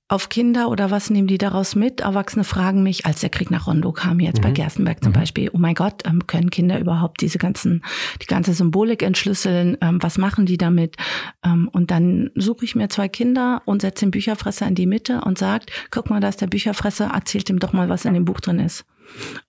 auf 0.08 0.30
Kinder 0.30 0.70
oder 0.70 0.90
was 0.90 1.10
nehmen 1.10 1.28
die 1.28 1.36
daraus 1.38 1.74
mit? 1.74 2.00
Erwachsene 2.00 2.42
fragen 2.44 2.82
mich, 2.82 3.04
als 3.04 3.20
der 3.20 3.28
Krieg 3.28 3.50
nach 3.50 3.66
Rondo 3.66 3.92
kam, 3.92 4.20
jetzt 4.20 4.40
bei 4.40 4.48
Mhm. 4.48 4.54
Gerstenberg 4.54 5.02
zum 5.02 5.12
Mhm. 5.12 5.16
Beispiel, 5.16 5.50
oh 5.52 5.58
mein 5.58 5.74
Gott, 5.74 6.02
ähm, 6.06 6.26
können 6.26 6.48
Kinder 6.50 6.78
überhaupt 6.80 7.20
diese 7.20 7.36
ganzen, 7.38 7.82
die 8.22 8.26
ganze 8.26 8.54
Symbolik 8.54 9.02
entschlüsseln? 9.02 9.76
Ähm, 9.82 9.98
was 10.02 10.16
machen 10.16 10.46
die 10.46 10.56
damit? 10.56 10.96
Ähm, 11.44 11.68
und 11.70 11.90
dann 11.90 12.30
suche 12.34 12.64
ich 12.64 12.74
mir 12.74 12.88
zwei 12.88 13.08
Kinder 13.08 13.60
und 13.66 13.82
setze 13.82 14.06
den 14.06 14.10
Bücherfresser 14.10 14.66
in 14.66 14.74
die 14.74 14.86
Mitte 14.86 15.20
und 15.20 15.36
sagt, 15.38 15.70
guck 15.90 16.08
mal, 16.08 16.20
da 16.20 16.28
ist 16.28 16.40
der 16.40 16.46
Bücherfresser, 16.46 17.10
erzählt 17.12 17.50
ihm 17.50 17.58
doch 17.58 17.74
mal, 17.74 17.90
was 17.90 18.06
in 18.06 18.14
dem 18.14 18.24
Buch 18.24 18.40
drin 18.40 18.60
ist. 18.60 18.86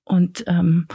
Und 0.03 0.43
ähm, 0.47 0.87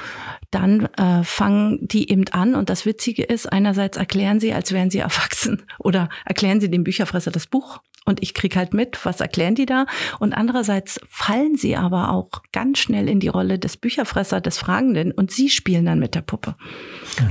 dann 0.51 0.87
äh, 0.97 1.23
fangen 1.25 1.79
die 1.83 2.11
eben 2.11 2.25
an. 2.33 2.55
Und 2.55 2.71
das 2.71 2.87
Witzige 2.87 3.23
ist, 3.23 3.51
einerseits 3.53 3.97
erklären 3.97 4.41
sie, 4.41 4.53
als 4.53 4.73
wären 4.73 4.91
sie 4.91 4.99
erwachsen, 4.99 5.63
oder 5.79 6.09
erklären 6.25 6.61
sie 6.61 6.71
dem 6.71 6.85
Bücherfresser 6.85 7.31
das 7.31 7.47
Buch. 7.47 7.81
Und 8.07 8.23
ich 8.23 8.35
krieg 8.35 8.55
halt 8.57 8.75
mit, 8.75 9.05
was 9.07 9.21
erklären 9.21 9.55
die 9.55 9.65
da. 9.67 9.87
Und 10.19 10.35
andererseits 10.35 11.01
fallen 11.09 11.57
sie 11.57 11.75
aber 11.77 12.11
auch 12.11 12.29
ganz 12.53 12.79
schnell 12.79 13.09
in 13.09 13.19
die 13.21 13.29
Rolle 13.29 13.59
des 13.59 13.77
Bücherfresser, 13.79 14.41
des 14.43 14.59
Fragenden. 14.59 15.11
Und 15.13 15.31
sie 15.31 15.49
spielen 15.49 15.87
dann 15.87 15.99
mit 15.99 16.15
der 16.15 16.21
Puppe. 16.21 16.55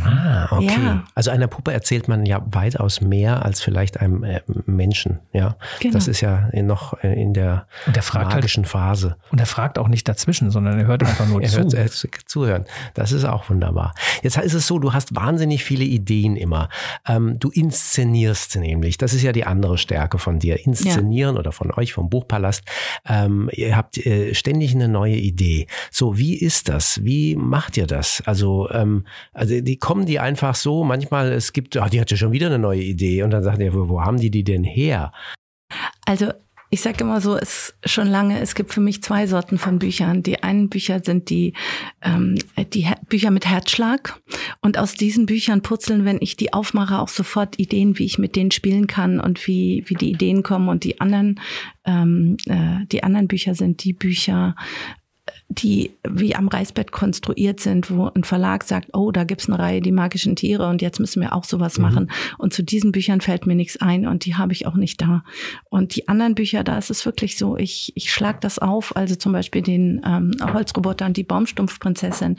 Ah, 0.05 0.47
okay. 0.51 0.65
Ja. 0.83 1.03
Also 1.15 1.31
einer 1.31 1.47
Puppe 1.47 1.73
erzählt 1.73 2.07
man 2.07 2.25
ja 2.25 2.41
weitaus 2.51 3.01
mehr 3.01 3.43
als 3.45 3.61
vielleicht 3.61 3.99
einem 3.99 4.23
äh, 4.23 4.41
Menschen. 4.65 5.19
Ja, 5.31 5.57
Genau. 5.79 5.93
das 5.93 6.07
ist 6.07 6.21
ja 6.21 6.49
noch 6.53 6.93
äh, 7.03 7.21
in 7.21 7.33
der 7.33 7.67
Und 7.85 7.95
er 7.97 8.03
fragt 8.03 8.25
halt, 8.27 8.35
magischen 8.35 8.65
Phase. 8.65 9.17
und 9.31 9.39
er 9.39 9.45
fragt 9.45 9.77
auch 9.77 9.87
nicht 9.87 10.07
dazwischen, 10.07 10.51
sondern 10.51 10.79
er 10.79 10.87
hört 10.87 11.03
einfach 11.05 11.27
nur 11.27 11.41
Er 11.41 11.49
zu. 11.49 11.57
hört 11.77 11.91
zu- 11.91 12.07
zuhören. 12.25 12.65
Das 12.93 13.11
ist 13.11 13.25
auch 13.25 13.49
wunderbar. 13.49 13.93
Jetzt 14.21 14.37
ist 14.37 14.53
es 14.53 14.67
so, 14.67 14.79
du 14.79 14.93
hast 14.93 15.15
wahnsinnig 15.15 15.63
viele 15.63 15.83
Ideen 15.83 16.35
immer. 16.35 16.69
Ähm, 17.07 17.39
du 17.39 17.49
inszenierst 17.49 18.55
nämlich. 18.55 18.97
Das 18.97 19.13
ist 19.13 19.21
ja 19.21 19.31
die 19.31 19.45
andere 19.45 19.77
Stärke 19.77 20.17
von 20.17 20.39
dir. 20.39 20.62
Inszenieren 20.65 21.37
oder 21.37 21.51
von 21.51 21.71
euch, 21.71 21.93
vom 21.93 22.09
Buchpalast. 22.09 22.63
Ähm, 23.07 23.49
ihr 23.53 23.75
habt 23.75 23.97
äh, 23.97 24.33
ständig 24.33 24.73
eine 24.73 24.87
neue 24.87 25.15
Idee. 25.15 25.67
So, 25.91 26.17
wie 26.17 26.35
ist 26.35 26.69
das? 26.69 27.03
Wie 27.03 27.35
macht 27.35 27.77
ihr 27.77 27.87
das? 27.87 28.21
Also, 28.25 28.69
ähm, 28.71 29.05
also 29.33 29.59
die 29.61 29.77
kommen 29.77 30.05
die 30.05 30.19
einfach 30.19 30.55
so. 30.55 30.83
Manchmal 30.83 31.31
es 31.31 31.53
gibt, 31.53 31.77
ah, 31.77 31.89
die 31.89 31.99
hat 31.99 32.11
ja 32.11 32.17
schon 32.17 32.31
wieder 32.31 32.47
eine 32.47 32.59
neue 32.59 32.81
Idee 32.81 33.23
und 33.23 33.31
dann 33.31 33.43
sagt 33.43 33.59
ihr, 33.59 33.73
wo, 33.73 33.89
wo 33.89 34.01
haben 34.01 34.19
die 34.19 34.31
die 34.31 34.43
denn 34.43 34.63
her? 34.63 35.11
Also 36.05 36.31
ich 36.73 36.81
sage 36.81 37.03
immer 37.03 37.21
so, 37.21 37.37
es 37.37 37.75
schon 37.85 38.07
lange, 38.07 38.39
es 38.39 38.55
gibt 38.55 38.73
für 38.73 38.81
mich 38.81 39.03
zwei 39.03 39.27
Sorten 39.27 39.59
von 39.59 39.77
Büchern. 39.77 40.23
Die 40.23 40.41
einen 40.41 40.69
Bücher 40.69 41.01
sind 41.03 41.29
die, 41.29 41.53
ähm, 42.01 42.35
die 42.73 42.87
Her 42.87 42.97
Bücher 43.07 43.29
mit 43.29 43.45
Herzschlag. 43.45 44.19
Und 44.59 44.79
aus 44.79 44.95
diesen 44.95 45.27
Büchern 45.27 45.61
purzeln, 45.61 46.03
wenn 46.03 46.17
ich 46.19 46.35
die 46.35 46.51
aufmache, 46.51 46.97
auch 46.97 47.09
sofort 47.09 47.59
Ideen, 47.59 47.99
wie 47.99 48.05
ich 48.05 48.17
mit 48.17 48.35
denen 48.35 48.49
spielen 48.49 48.87
kann 48.87 49.19
und 49.19 49.45
wie, 49.45 49.83
wie 49.85 49.93
die 49.93 50.09
Ideen 50.09 50.41
kommen. 50.41 50.67
Und 50.67 50.83
die 50.83 50.99
anderen, 50.99 51.39
ähm, 51.85 52.37
äh, 52.47 52.87
die 52.87 53.03
anderen 53.03 53.27
Bücher 53.27 53.53
sind 53.53 53.83
die 53.83 53.93
Bücher, 53.93 54.55
die 55.49 55.91
wie 56.07 56.35
am 56.35 56.47
Reißbett 56.47 56.91
konstruiert 56.91 57.59
sind, 57.59 57.91
wo 57.91 58.07
ein 58.07 58.23
Verlag 58.23 58.63
sagt, 58.63 58.89
oh, 58.93 59.11
da 59.11 59.23
gibt's 59.23 59.47
eine 59.47 59.59
Reihe, 59.59 59.81
die 59.81 59.91
magischen 59.91 60.35
Tiere 60.35 60.67
und 60.67 60.81
jetzt 60.81 60.99
müssen 60.99 61.21
wir 61.21 61.33
auch 61.33 61.43
sowas 61.43 61.77
machen. 61.77 62.11
Und 62.37 62.53
zu 62.53 62.63
diesen 62.63 62.91
Büchern 62.91 63.21
fällt 63.21 63.45
mir 63.45 63.55
nichts 63.55 63.77
ein 63.77 64.07
und 64.07 64.25
die 64.25 64.35
habe 64.35 64.53
ich 64.53 64.65
auch 64.65 64.75
nicht 64.75 65.01
da. 65.01 65.23
Und 65.69 65.95
die 65.95 66.07
anderen 66.07 66.35
Bücher, 66.35 66.63
da 66.63 66.77
ist 66.77 66.89
es 66.89 67.05
wirklich 67.05 67.37
so, 67.37 67.57
ich, 67.57 67.91
ich 67.95 68.11
schlag 68.11 68.41
das 68.41 68.59
auf, 68.59 68.95
also 68.95 69.15
zum 69.15 69.31
Beispiel 69.31 69.61
den 69.61 70.01
ähm, 70.05 70.31
Holzroboter 70.41 71.05
und 71.05 71.17
die 71.17 71.23
Baumstumpfprinzessin. 71.23 72.37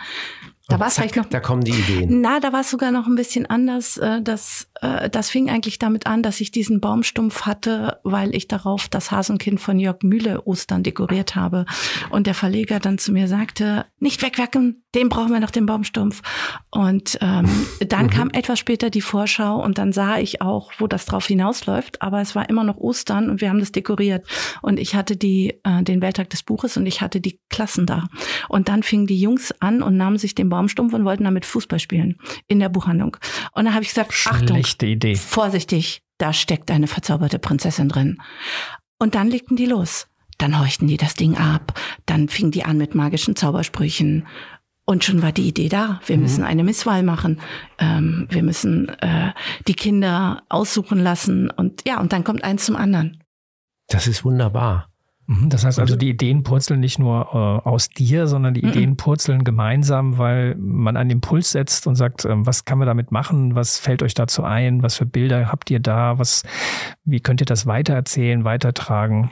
Da 0.68 0.80
war 0.80 0.87
es 0.87 0.94
vielleicht 0.94 1.16
noch 1.16 1.26
Da 1.26 1.40
kommen 1.40 1.62
die 1.62 1.73
Ideen. 1.73 2.21
na, 2.21 2.40
da 2.40 2.52
war 2.52 2.61
es 2.61 2.71
sogar 2.71 2.90
noch 2.90 3.06
ein 3.06 3.16
bisschen 3.16 3.47
anders. 3.47 3.99
Äh, 3.99 4.23
Das, 4.23 4.68
äh, 4.80 5.11
das 5.11 5.28
fing 5.30 5.50
eigentlich 5.50 5.78
damit 5.78 6.06
an, 6.06 6.23
dass 6.23 6.40
ich 6.40 6.50
diesen 6.50 6.80
Baumstumpf 6.80 7.42
hatte, 7.42 8.00
weil 8.02 8.35
ich 8.35 8.49
darauf 8.49 8.88
das 8.88 9.11
Hasenkind 9.11 9.61
von 9.61 9.78
Jörg 9.78 9.99
Mühle 10.02 10.47
Ostern 10.47 10.83
dekoriert 10.83 11.35
habe. 11.37 11.66
Und 12.11 12.26
der 12.26 12.35
Verleger 12.35 12.80
dann 12.80 12.99
zu 12.99 13.12
mir 13.12 13.28
sagte, 13.28 13.85
nicht 13.99 14.23
wegwerken, 14.23 14.84
den 14.95 15.09
brauchen 15.09 15.33
wir 15.33 15.41
noch, 15.41 15.51
den 15.51 15.67
Baumstumpf. 15.67 16.23
Und 16.71 17.19
ähm, 17.21 17.49
dann 17.89 18.11
kam 18.11 18.31
etwas 18.31 18.59
später 18.59 18.91
die 18.91 19.01
Vorschau 19.01 19.63
und 19.63 19.79
dann 19.79 19.93
sah 19.93 20.19
ich 20.19 20.41
auch, 20.41 20.73
wo 20.79 20.87
das 20.87 21.07
drauf 21.07 21.27
hinausläuft. 21.27 22.03
Aber 22.03 22.21
es 22.21 22.35
war 22.35 22.49
immer 22.49 22.65
noch 22.65 22.77
Ostern 22.77 23.31
und 23.31 23.41
wir 23.41 23.49
haben 23.49 23.59
das 23.59 23.73
dekoriert. 23.73 24.27
Und 24.63 24.79
ich 24.79 24.95
hatte 24.95 25.17
die, 25.17 25.61
äh, 25.65 25.83
den 25.83 26.01
Welttag 26.01 26.31
des 26.31 26.43
Buches 26.43 26.77
und 26.77 26.87
ich 26.87 27.01
hatte 27.01 27.21
die 27.21 27.41
Klassen 27.51 27.87
da. 27.87 28.07
Und 28.49 28.69
dann 28.69 28.83
fingen 28.83 29.07
die 29.07 29.21
Jungs 29.21 29.53
an 29.61 29.83
und 29.83 29.97
nahmen 29.97 30.19
sich 30.19 30.35
den 30.35 30.49
Baumstumpf 30.49 30.95
und 30.95 31.05
wollten 31.05 31.25
damit 31.25 31.45
Fußball 31.45 31.79
spielen 31.79 32.17
in 32.47 32.61
der 32.61 32.69
Buchhandlung. 32.69 33.17
Und 33.53 33.65
dann 33.65 33.75
habe 33.75 33.83
ich 33.83 33.91
gesagt, 33.91 34.13
Achtung, 34.27 34.57
Schlechte 34.57 34.87
Idee. 34.87 35.15
vorsichtig, 35.17 36.03
da 36.19 36.33
steckt 36.33 36.71
eine 36.71 36.87
verzauberte 36.87 37.39
Prinzessin 37.39 37.89
drin. 37.89 38.19
Und 38.99 39.15
dann 39.15 39.29
legten 39.29 39.57
die 39.57 39.67
los. 39.67 40.07
Dann 40.39 40.59
horchten 40.59 40.89
die 40.89 40.97
das 40.97 41.15
Ding 41.15 41.37
ab. 41.37 41.79
Dann 42.07 42.29
fingen 42.29 42.51
die 42.51 42.65
an 42.65 42.77
mit 42.77 42.95
magischen 42.95 43.37
Zaubersprüchen. 43.37 44.27
Und 44.87 45.03
schon 45.03 45.23
war 45.23 45.33
die 45.33 45.49
Idee 45.49 45.69
da. 45.69 46.00
Wir 46.07 46.19
müssen 46.19 46.45
eine 46.45 46.62
Misswahl 46.62 47.03
machen. 47.03 47.41
Ähm, 47.79 48.26
wir 48.31 48.43
müssen 48.43 48.91
äh, 49.00 49.33
die 49.67 49.75
Kinder 49.75 50.43
aussuchen 50.50 50.99
lassen. 50.99 51.50
Und 51.50 51.87
ja, 51.87 52.00
und 52.00 52.12
dann 52.12 52.23
kommt 52.23 52.45
eins 52.45 52.67
zum 52.67 52.76
anderen. 52.76 53.23
Das 53.88 54.07
ist 54.07 54.25
wunderbar. 54.25 54.94
Mhm, 55.26 55.49
Das 55.49 55.64
heißt 55.64 55.78
also, 55.78 55.97
die 55.97 56.11
Ideen 56.11 56.43
purzeln 56.43 56.81
nicht 56.81 56.99
nur 56.99 57.28
äh, 57.33 57.69
aus 57.69 57.88
dir, 57.88 58.26
sondern 58.26 58.54
die 58.54 58.62
Mhm. 58.62 58.69
Ideen 58.69 58.97
purzeln 58.97 59.45
gemeinsam, 59.45 60.19
weil 60.19 60.54
man 60.57 60.97
einen 60.97 61.11
Impuls 61.11 61.52
setzt 61.52 61.87
und 61.87 61.95
sagt, 61.97 62.25
ähm, 62.25 62.47
was 62.47 62.64
kann 62.64 62.78
man 62.78 62.87
damit 62.87 63.11
machen? 63.12 63.54
Was 63.54 63.78
fällt 63.78 64.02
euch 64.02 64.14
dazu 64.14 64.45
ein? 64.45 64.83
Was 64.83 64.97
für 64.97 65.07
Bilder 65.07 65.50
habt 65.50 65.71
ihr 65.71 65.81
da? 65.81 66.19
Was, 66.19 66.43
wie 67.04 67.21
könnt 67.21 67.40
ihr 67.40 67.47
das 67.47 67.66
weitererzählen, 67.66 68.45
weitertragen? 68.45 69.31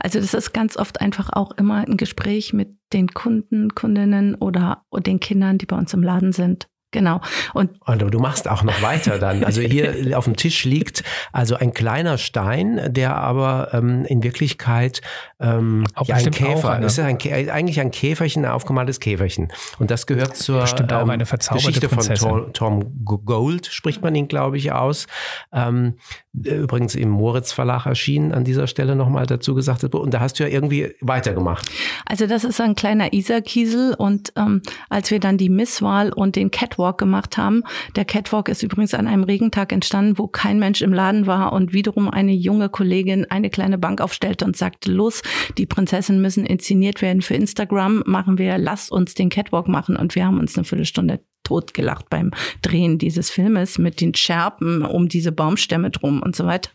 Also 0.00 0.20
das 0.20 0.32
ist 0.32 0.52
ganz 0.52 0.76
oft 0.76 1.00
einfach 1.00 1.30
auch 1.32 1.50
immer 1.52 1.86
ein 1.86 1.96
Gespräch 1.96 2.52
mit 2.52 2.68
den 2.92 3.08
Kunden, 3.08 3.74
Kundinnen 3.74 4.36
oder 4.36 4.82
den 5.04 5.18
Kindern, 5.20 5.58
die 5.58 5.66
bei 5.66 5.76
uns 5.76 5.92
im 5.92 6.02
Laden 6.02 6.32
sind. 6.32 6.68
Genau. 6.92 7.20
Und 7.52 7.70
Und 7.86 8.00
du 8.14 8.18
machst 8.18 8.48
auch 8.48 8.62
noch 8.62 8.80
weiter 8.80 9.18
dann. 9.18 9.44
Also 9.44 9.60
hier 9.60 10.16
auf 10.16 10.24
dem 10.24 10.36
Tisch 10.36 10.64
liegt 10.64 11.02
also 11.32 11.56
ein 11.56 11.74
kleiner 11.74 12.16
Stein, 12.16 12.80
der 12.92 13.16
aber 13.16 13.70
ähm, 13.72 14.04
in 14.06 14.22
Wirklichkeit 14.22 15.00
ähm, 15.40 15.84
Auch 15.94 16.06
ja, 16.06 16.14
ein 16.16 16.28
auch 16.28 16.30
Käfer. 16.30 16.70
eine- 16.70 16.86
Es 16.86 16.96
ist 16.96 17.04
ein, 17.04 17.18
eigentlich 17.50 17.80
ein 17.80 17.90
Käferchen, 17.90 18.44
ein 18.44 18.50
aufgemaltes 18.50 19.00
Käferchen. 19.00 19.52
Und 19.78 19.90
das 19.90 20.06
gehört 20.06 20.36
zur 20.36 20.56
ähm, 20.56 20.60
Bestimmt 20.62 20.92
auch 20.92 21.08
eine 21.08 21.26
verzauberte 21.26 21.80
Geschichte 21.80 21.88
von. 21.88 22.14
Tom, 22.14 22.52
Tom 22.52 23.04
Gold, 23.04 23.66
spricht 23.66 24.00
man 24.02 24.14
ihn, 24.14 24.28
glaube 24.28 24.56
ich, 24.56 24.72
aus. 24.72 25.06
Ähm, 25.52 25.94
übrigens 26.32 26.94
im 26.94 27.08
Moritz 27.10 27.52
Verlag 27.52 27.86
erschienen, 27.86 28.32
an 28.32 28.44
dieser 28.44 28.66
Stelle 28.66 28.94
nochmal 28.96 29.26
dazu 29.26 29.54
gesagt. 29.54 29.82
Und 29.84 30.14
da 30.14 30.20
hast 30.20 30.38
du 30.38 30.44
ja 30.44 30.48
irgendwie 30.48 30.94
weitergemacht. 31.00 31.68
Also 32.06 32.26
das 32.26 32.44
ist 32.44 32.60
ein 32.60 32.74
kleiner 32.74 33.12
Isar-Kiesel 33.12 33.94
und 33.94 34.32
ähm, 34.36 34.62
als 34.88 35.10
wir 35.10 35.20
dann 35.20 35.36
die 35.38 35.48
Misswahl 35.48 36.12
und 36.12 36.36
den 36.36 36.50
Catwalk 36.76 36.98
gemacht 36.98 37.38
haben, 37.38 37.62
der 37.96 38.04
Catwalk 38.04 38.48
ist 38.48 38.62
übrigens 38.62 38.92
an 38.92 39.06
einem 39.06 39.24
Regentag 39.24 39.72
entstanden, 39.72 40.18
wo 40.18 40.26
kein 40.26 40.58
Mensch 40.58 40.82
im 40.82 40.92
Laden 40.92 41.26
war 41.26 41.52
und 41.52 41.72
wiederum 41.72 42.10
eine 42.10 42.32
junge 42.32 42.68
Kollegin 42.68 43.24
eine 43.30 43.48
kleine 43.48 43.78
Bank 43.78 44.00
aufstellte 44.00 44.44
und 44.44 44.56
sagte, 44.56 44.92
los, 44.92 45.22
die 45.56 45.66
Prinzessinnen 45.66 46.20
müssen 46.20 46.44
inszeniert 46.44 47.00
werden 47.00 47.22
für 47.22 47.34
Instagram, 47.34 48.02
machen 48.06 48.38
wir, 48.38 48.58
lasst 48.58 48.92
uns 48.92 49.14
den 49.14 49.30
Catwalk 49.30 49.68
machen. 49.68 49.96
Und 49.96 50.14
wir 50.14 50.26
haben 50.26 50.38
uns 50.38 50.56
eine 50.56 50.64
Viertelstunde 50.64 51.20
totgelacht 51.46 52.10
beim 52.10 52.32
Drehen 52.62 52.98
dieses 52.98 53.30
Filmes 53.30 53.78
mit 53.78 54.00
den 54.00 54.14
Scherben 54.14 54.82
um 54.82 55.08
diese 55.08 55.30
Baumstämme 55.30 55.90
drum 55.90 56.22
und 56.22 56.34
so 56.34 56.44
weiter. 56.44 56.70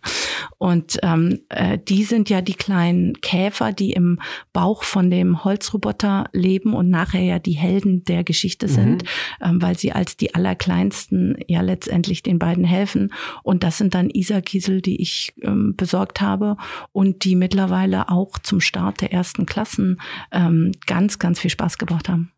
Und 0.58 0.98
ähm, 1.04 1.42
äh, 1.50 1.78
die 1.78 2.04
sind 2.04 2.30
ja 2.30 2.42
die 2.42 2.54
kleinen 2.54 3.20
Käfer, 3.20 3.74
die 3.74 3.92
im 3.92 4.20
Bauch 4.54 4.84
von 4.84 5.10
dem 5.10 5.44
Holzroboter 5.44 6.30
leben 6.32 6.74
und 6.74 6.90
nachher 6.90 7.22
ja 7.22 7.40
die 7.40 7.52
Helden 7.54 8.06
der 8.06 8.24
Geschichte 8.24 8.70
sind, 8.70 9.04
ähm, 9.42 9.62
weil 9.62 9.78
sie 9.78 9.92
als 9.92 10.16
die 10.16 10.34
allerkleinsten 10.34 11.38
ja 11.48 11.62
letztendlich 11.62 12.24
den 12.24 12.40
beiden 12.40 12.64
helfen. 12.64 13.14
Und 13.44 13.64
das 13.64 13.78
sind 13.78 13.94
dann 13.94 14.10
Isar-Kiesel, 14.10 14.82
die 14.82 15.02
ich 15.02 15.34
ähm, 15.42 15.76
besorgt 15.76 16.22
habe 16.22 16.56
und 16.94 17.26
die 17.26 17.36
mittlerweile 17.36 18.10
auch 18.10 18.40
zum 18.40 18.62
Start 18.62 19.02
der 19.02 19.12
ersten 19.12 19.46
Klassen 19.46 20.00
ähm, 20.32 20.72
ganz, 20.86 21.20
ganz 21.20 21.40
viel 21.40 21.52
Spaß 21.52 21.78
gebracht 21.78 22.08
haben. 22.08 22.32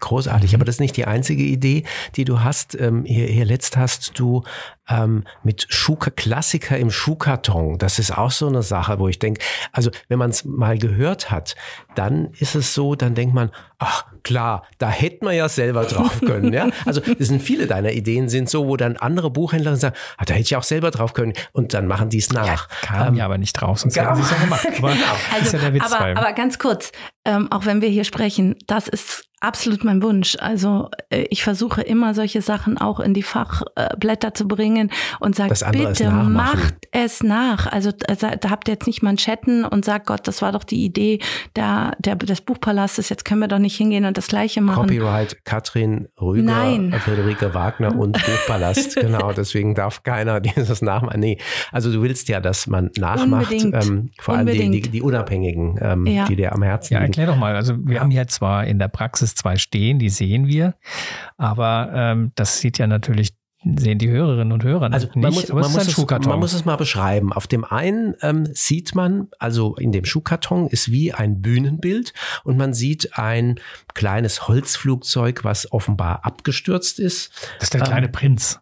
Großartig, 0.00 0.54
aber 0.54 0.64
das 0.64 0.76
ist 0.76 0.80
nicht 0.80 0.96
die 0.96 1.06
einzige 1.06 1.42
Idee, 1.42 1.84
die 2.16 2.24
du 2.24 2.40
hast. 2.40 2.74
Ähm, 2.80 3.04
hier, 3.04 3.26
hier 3.26 3.44
letzt 3.44 3.76
hast 3.76 4.18
du 4.18 4.42
ähm, 4.88 5.24
mit 5.42 5.66
Schuka 5.68 6.10
Klassiker 6.10 6.76
im 6.76 6.90
Schuhkarton. 6.90 7.78
Das 7.78 7.98
ist 7.98 8.16
auch 8.16 8.30
so 8.30 8.46
eine 8.46 8.62
Sache, 8.62 8.98
wo 8.98 9.08
ich 9.08 9.18
denke, 9.18 9.40
also 9.72 9.90
wenn 10.08 10.18
man 10.18 10.30
es 10.30 10.44
mal 10.44 10.78
gehört 10.78 11.30
hat, 11.30 11.56
dann 11.94 12.32
ist 12.38 12.54
es 12.54 12.74
so, 12.74 12.94
dann 12.94 13.14
denkt 13.14 13.34
man, 13.34 13.50
ach 13.78 14.04
klar, 14.22 14.64
da 14.78 14.88
hätte 14.88 15.24
man 15.24 15.34
ja 15.34 15.48
selber 15.48 15.84
drauf 15.84 16.20
können. 16.26 16.52
ja? 16.52 16.68
Also 16.84 17.00
das 17.00 17.28
sind 17.28 17.42
viele 17.42 17.66
deiner 17.66 17.92
Ideen 17.92 18.28
sind 18.28 18.48
so, 18.48 18.66
wo 18.66 18.76
dann 18.76 18.96
andere 18.96 19.30
Buchhändler 19.30 19.76
sagen, 19.76 19.96
ah, 20.16 20.24
da 20.24 20.34
hätte 20.34 20.42
ich 20.42 20.56
auch 20.56 20.62
selber 20.62 20.90
drauf 20.90 21.12
können 21.14 21.32
und 21.52 21.74
dann 21.74 21.86
machen 21.86 22.08
die 22.08 22.18
es 22.18 22.32
nach. 22.32 22.68
Kam 22.82 23.14
ja 23.14 23.24
aber 23.24 23.38
nicht 23.38 23.52
drauf, 23.52 23.80
sonst 23.80 23.94
genau. 23.94 24.10
hätten 24.10 24.16
sie 24.22 24.22
es 24.22 24.30
ja 24.30 24.44
gemacht. 24.44 24.66
Aber 24.78 24.94
das 25.38 25.46
ist 25.46 25.52
ja 25.52 25.58
der 25.58 25.74
Witz 25.74 25.92
aber, 25.92 26.18
aber 26.18 26.32
ganz 26.32 26.58
kurz, 26.58 26.92
ähm, 27.24 27.50
auch 27.50 27.66
wenn 27.66 27.80
wir 27.80 27.88
hier 27.88 28.04
sprechen, 28.04 28.56
das 28.66 28.88
ist 28.88 29.26
Absolut 29.40 29.84
mein 29.84 30.02
Wunsch. 30.02 30.36
Also 30.40 30.88
äh, 31.10 31.26
ich 31.28 31.44
versuche 31.44 31.82
immer 31.82 32.14
solche 32.14 32.40
Sachen 32.40 32.78
auch 32.78 33.00
in 33.00 33.12
die 33.12 33.22
Fachblätter 33.22 34.32
zu 34.32 34.48
bringen 34.48 34.75
und 35.20 35.36
sage, 35.36 35.54
bitte 35.72 36.10
macht 36.10 36.74
es 36.92 37.22
nach. 37.22 37.66
Also 37.66 37.92
da 37.92 38.50
habt 38.50 38.68
ihr 38.68 38.74
jetzt 38.74 38.86
nicht 38.86 39.02
Manschetten 39.02 39.64
und 39.64 39.84
sagt, 39.84 40.06
Gott, 40.06 40.26
das 40.26 40.42
war 40.42 40.52
doch 40.52 40.64
die 40.64 40.84
Idee 40.84 41.20
der, 41.54 41.96
der, 41.98 42.16
des 42.16 42.40
Buchpalastes, 42.40 43.08
jetzt 43.08 43.24
können 43.24 43.40
wir 43.40 43.48
doch 43.48 43.58
nicht 43.58 43.76
hingehen 43.76 44.04
und 44.04 44.16
das 44.16 44.28
Gleiche 44.28 44.60
machen. 44.60 44.82
Copyright 44.82 45.44
Katrin 45.44 46.08
Rüger, 46.20 46.42
Nein. 46.42 46.94
Friederike 46.98 47.54
Wagner 47.54 47.96
und 47.96 48.12
Buchpalast. 48.26 48.96
genau, 48.96 49.32
deswegen 49.32 49.74
darf 49.74 50.02
keiner 50.02 50.40
dieses 50.56 50.82
nachmachen. 50.82 51.20
Nee, 51.20 51.38
also 51.72 51.92
du 51.92 52.02
willst 52.02 52.28
ja, 52.28 52.40
dass 52.40 52.66
man 52.66 52.90
nachmacht, 52.98 53.52
ähm, 53.52 54.10
vor 54.20 54.36
allem 54.36 54.46
die, 54.46 54.70
die, 54.70 54.80
die 54.82 55.02
Unabhängigen, 55.02 55.78
ähm, 55.80 56.06
ja. 56.06 56.26
die 56.26 56.36
dir 56.36 56.52
am 56.52 56.62
Herzen 56.62 56.94
liegen. 56.94 57.02
Ja, 57.02 57.06
erklär 57.06 57.26
doch 57.26 57.36
mal. 57.36 57.56
Also 57.56 57.74
wir 57.78 58.00
haben 58.00 58.10
ja 58.10 58.26
zwar 58.26 58.66
in 58.66 58.78
der 58.78 58.88
Praxis 58.88 59.34
zwei 59.34 59.56
stehen, 59.56 59.98
die 59.98 60.08
sehen 60.08 60.46
wir. 60.46 60.74
Aber 61.36 61.90
ähm, 61.94 62.32
das 62.34 62.60
sieht 62.60 62.78
ja 62.78 62.86
natürlich 62.86 63.34
sehen 63.64 63.98
die 63.98 64.08
Hörerinnen 64.08 64.52
und 64.52 64.62
Hörer 64.62 64.92
also 64.92 65.06
nicht. 65.06 65.16
Man 65.16 65.32
muss, 65.32 65.48
man, 65.48 65.72
muss 65.72 65.76
es, 65.76 66.26
man 66.26 66.38
muss 66.38 66.52
es 66.52 66.64
mal 66.64 66.76
beschreiben. 66.76 67.32
Auf 67.32 67.46
dem 67.46 67.64
einen 67.64 68.14
ähm, 68.22 68.46
sieht 68.52 68.94
man, 68.94 69.28
also 69.38 69.74
in 69.76 69.92
dem 69.92 70.04
Schuhkarton 70.04 70.68
ist 70.68 70.90
wie 70.90 71.12
ein 71.12 71.42
Bühnenbild 71.42 72.12
und 72.44 72.56
man 72.56 72.74
sieht 72.74 73.18
ein 73.18 73.58
kleines 73.94 74.46
Holzflugzeug, 74.48 75.44
was 75.44 75.72
offenbar 75.72 76.24
abgestürzt 76.24 76.98
ist. 76.98 77.32
Das 77.58 77.64
ist 77.64 77.74
der 77.74 77.80
kleine 77.82 78.06
ähm, 78.06 78.12
Prinz. 78.12 78.60